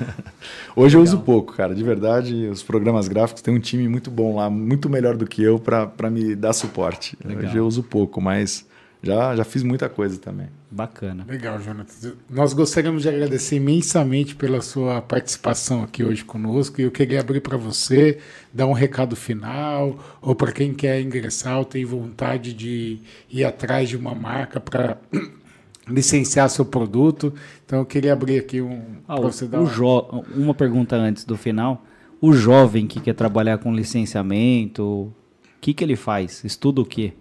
[0.76, 1.74] Hoje eu uso pouco, cara.
[1.74, 5.42] De verdade, os programas gráficos têm um time muito bom lá, muito melhor do que
[5.42, 7.16] eu para me dar suporte.
[7.24, 7.44] Legal.
[7.44, 8.66] Hoje eu uso pouco, mas
[9.02, 10.48] já, já fiz muita coisa também.
[10.70, 11.24] Bacana.
[11.28, 12.12] Legal, Jonathan.
[12.28, 17.40] Nós gostaríamos de agradecer imensamente pela sua participação aqui hoje conosco e eu queria abrir
[17.40, 18.18] para você,
[18.52, 22.98] dar um recado final, ou para quem quer ingressar ou tem vontade de
[23.30, 24.98] ir atrás de uma marca para
[25.88, 27.32] licenciar seu produto.
[27.64, 28.80] Então eu queria abrir aqui um.
[29.08, 31.84] Ah, você dar o uma- jo- Uma pergunta antes do final.
[32.20, 35.12] O jovem que quer trabalhar com licenciamento, o
[35.60, 36.44] que, que ele faz?
[36.44, 37.14] Estuda o quê?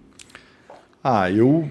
[1.03, 1.69] Ah, eu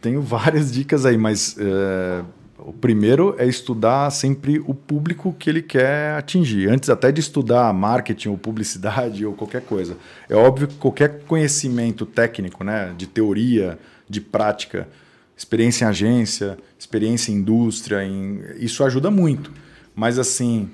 [0.00, 2.22] tenho várias dicas aí, mas é,
[2.58, 7.72] o primeiro é estudar sempre o público que ele quer atingir, antes até de estudar
[7.72, 9.96] marketing ou publicidade ou qualquer coisa.
[10.28, 14.88] É óbvio que qualquer conhecimento técnico, né, de teoria, de prática,
[15.36, 19.50] experiência em agência, experiência em indústria, em- isso ajuda muito.
[19.94, 20.68] Mas assim,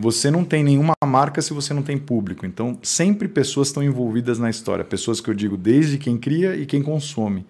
[0.00, 2.46] você não tem nenhuma marca se você não tem público.
[2.46, 4.84] Então, sempre pessoas estão envolvidas na história.
[4.84, 7.46] Pessoas que eu digo desde quem cria e quem consome.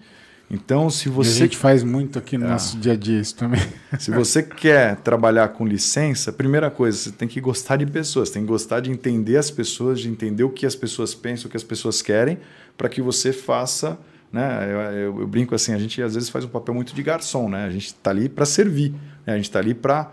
[0.51, 2.39] Então, se E a você gente faz muito aqui É.
[2.39, 3.61] no nosso dia a dia isso também.
[4.01, 8.43] Se você quer trabalhar com licença, primeira coisa, você tem que gostar de pessoas, tem
[8.43, 11.57] que gostar de entender as pessoas, de entender o que as pessoas pensam, o que
[11.57, 12.37] as pessoas querem,
[12.77, 13.97] para que você faça.
[14.33, 14.65] Né?
[14.73, 17.49] Eu, eu- eu brinco assim, a gente às vezes faz um papel muito de garçom,
[17.49, 17.65] né?
[17.67, 18.91] A gente está ali para servir,
[19.25, 19.35] né?
[19.35, 20.11] a gente está ali para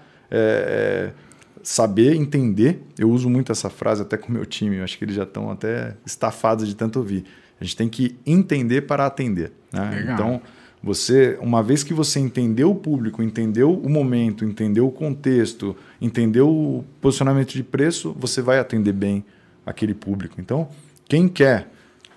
[1.68, 2.82] saber entender.
[2.98, 5.24] Eu uso muito essa frase até com o meu time, eu acho que eles já
[5.24, 7.26] estão até estafados de tanto ouvir.
[7.60, 9.52] A gente tem que entender para atender.
[9.74, 10.08] Né?
[10.14, 10.42] Então,
[10.82, 16.48] você, uma vez que você entendeu o público, entendeu o momento, entendeu o contexto, entendeu
[16.48, 19.26] o posicionamento de preço, você vai atender bem
[19.66, 20.40] aquele público.
[20.40, 20.70] Então,
[21.04, 21.70] quem quer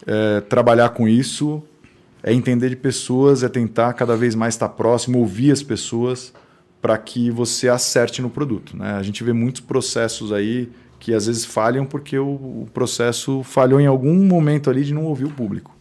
[0.06, 1.60] eh, trabalhar com isso
[2.22, 6.32] é entender de pessoas, é tentar cada vez mais estar próximo, ouvir as pessoas
[6.80, 8.76] para que você acerte no produto.
[8.76, 8.92] Né?
[8.92, 13.80] A gente vê muitos processos aí que às vezes falham porque o, o processo falhou
[13.80, 15.74] em algum momento ali de não ouvir o público.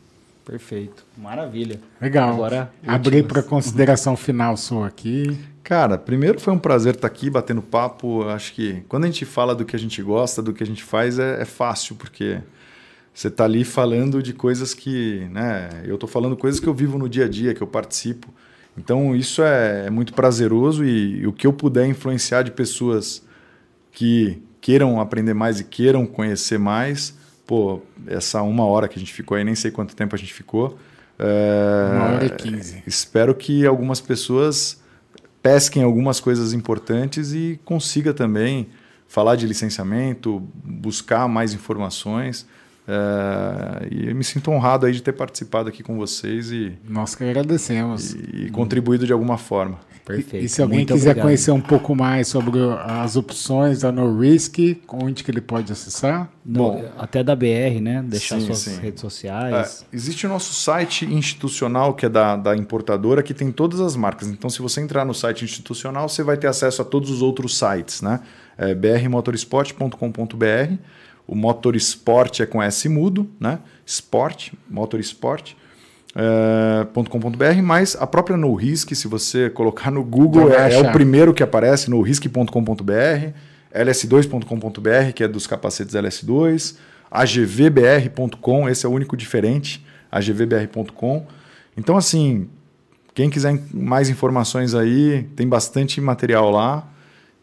[0.45, 1.05] Perfeito.
[1.15, 1.79] Maravilha.
[2.01, 2.33] Legal.
[2.33, 5.37] Agora, Abri para consideração final sua aqui.
[5.63, 8.23] Cara, primeiro foi um prazer estar aqui batendo papo.
[8.27, 10.83] Acho que quando a gente fala do que a gente gosta, do que a gente
[10.83, 12.39] faz, é, é fácil, porque
[13.13, 15.27] você está ali falando de coisas que.
[15.31, 18.33] Né, eu estou falando coisas que eu vivo no dia a dia, que eu participo.
[18.79, 23.21] Então isso é, é muito prazeroso e, e o que eu puder influenciar de pessoas
[23.91, 29.13] que queiram aprender mais e queiram conhecer mais, pô, essa uma hora que a gente
[29.13, 30.77] ficou aí, nem sei quanto tempo a gente ficou.
[31.17, 32.81] é, Uma hora e quinze.
[32.87, 34.81] Espero que algumas pessoas
[35.43, 38.67] pesquem algumas coisas importantes e consiga também
[39.07, 42.47] falar de licenciamento, buscar mais informações.
[42.91, 47.13] É, e eu me sinto honrado aí de ter participado aqui com vocês e, Nós
[47.13, 48.13] que agradecemos.
[48.13, 49.77] e contribuído de alguma forma.
[50.03, 50.43] Perfeito.
[50.43, 51.25] E se alguém Muito quiser obrigado.
[51.27, 54.57] conhecer um pouco mais sobre as opções da No Risk,
[54.87, 56.31] onde que ele pode acessar?
[56.43, 56.83] No- Bom.
[56.97, 58.03] até da BR, né?
[58.07, 58.79] Deixar Sim, suas sim.
[58.81, 59.85] redes É, sociais.
[59.93, 64.29] existe o nosso site institucional, que é da, da importadora, que tem todas as marcas.
[64.29, 67.55] Então, se você entrar no site institucional, você vai ter acesso a todos os outros
[67.55, 68.19] sites, né?
[68.57, 70.73] É brmotorsport.com.br.
[71.29, 73.59] O motorsport é com S mudo, né?
[73.85, 75.53] Sport, motorsport.
[76.15, 80.91] é, .com.br, mas a própria No Risk, se você colocar no Google, é, é o
[80.91, 83.33] primeiro que aparece, norisk.com.br,
[83.71, 86.77] ls2.com.br, que é dos capacetes LS2,
[87.11, 91.27] agvbr.com, esse é o único diferente, agvbr.com.
[91.77, 92.49] Então, assim,
[93.13, 96.87] quem quiser mais informações aí, tem bastante material lá.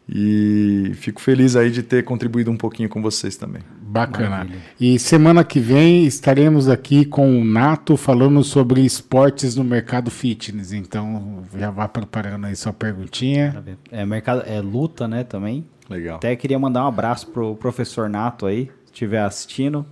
[0.09, 3.61] E fico feliz aí de ter contribuído um pouquinho com vocês também.
[3.87, 4.29] Bacana.
[4.29, 4.59] Maravilha.
[4.79, 10.73] E semana que vem estaremos aqui com o Nato falando sobre esportes no mercado fitness.
[10.73, 13.63] Então já vá preparando aí sua perguntinha.
[13.89, 15.65] É, mercado, é luta, né, também.
[15.89, 16.17] Legal.
[16.17, 19.85] Até queria mandar um abraço pro professor Nato aí, se estiver assistindo.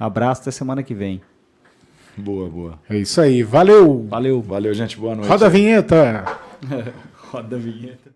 [0.00, 1.20] Abraço até semana que vem.
[2.16, 2.78] Boa, boa.
[2.88, 3.42] É isso aí.
[3.42, 4.06] Valeu!
[4.08, 4.40] Valeu.
[4.40, 4.98] Valeu, gente.
[4.98, 5.28] Boa noite.
[5.28, 6.24] Roda a vinheta!
[7.30, 8.11] Roda a vinheta.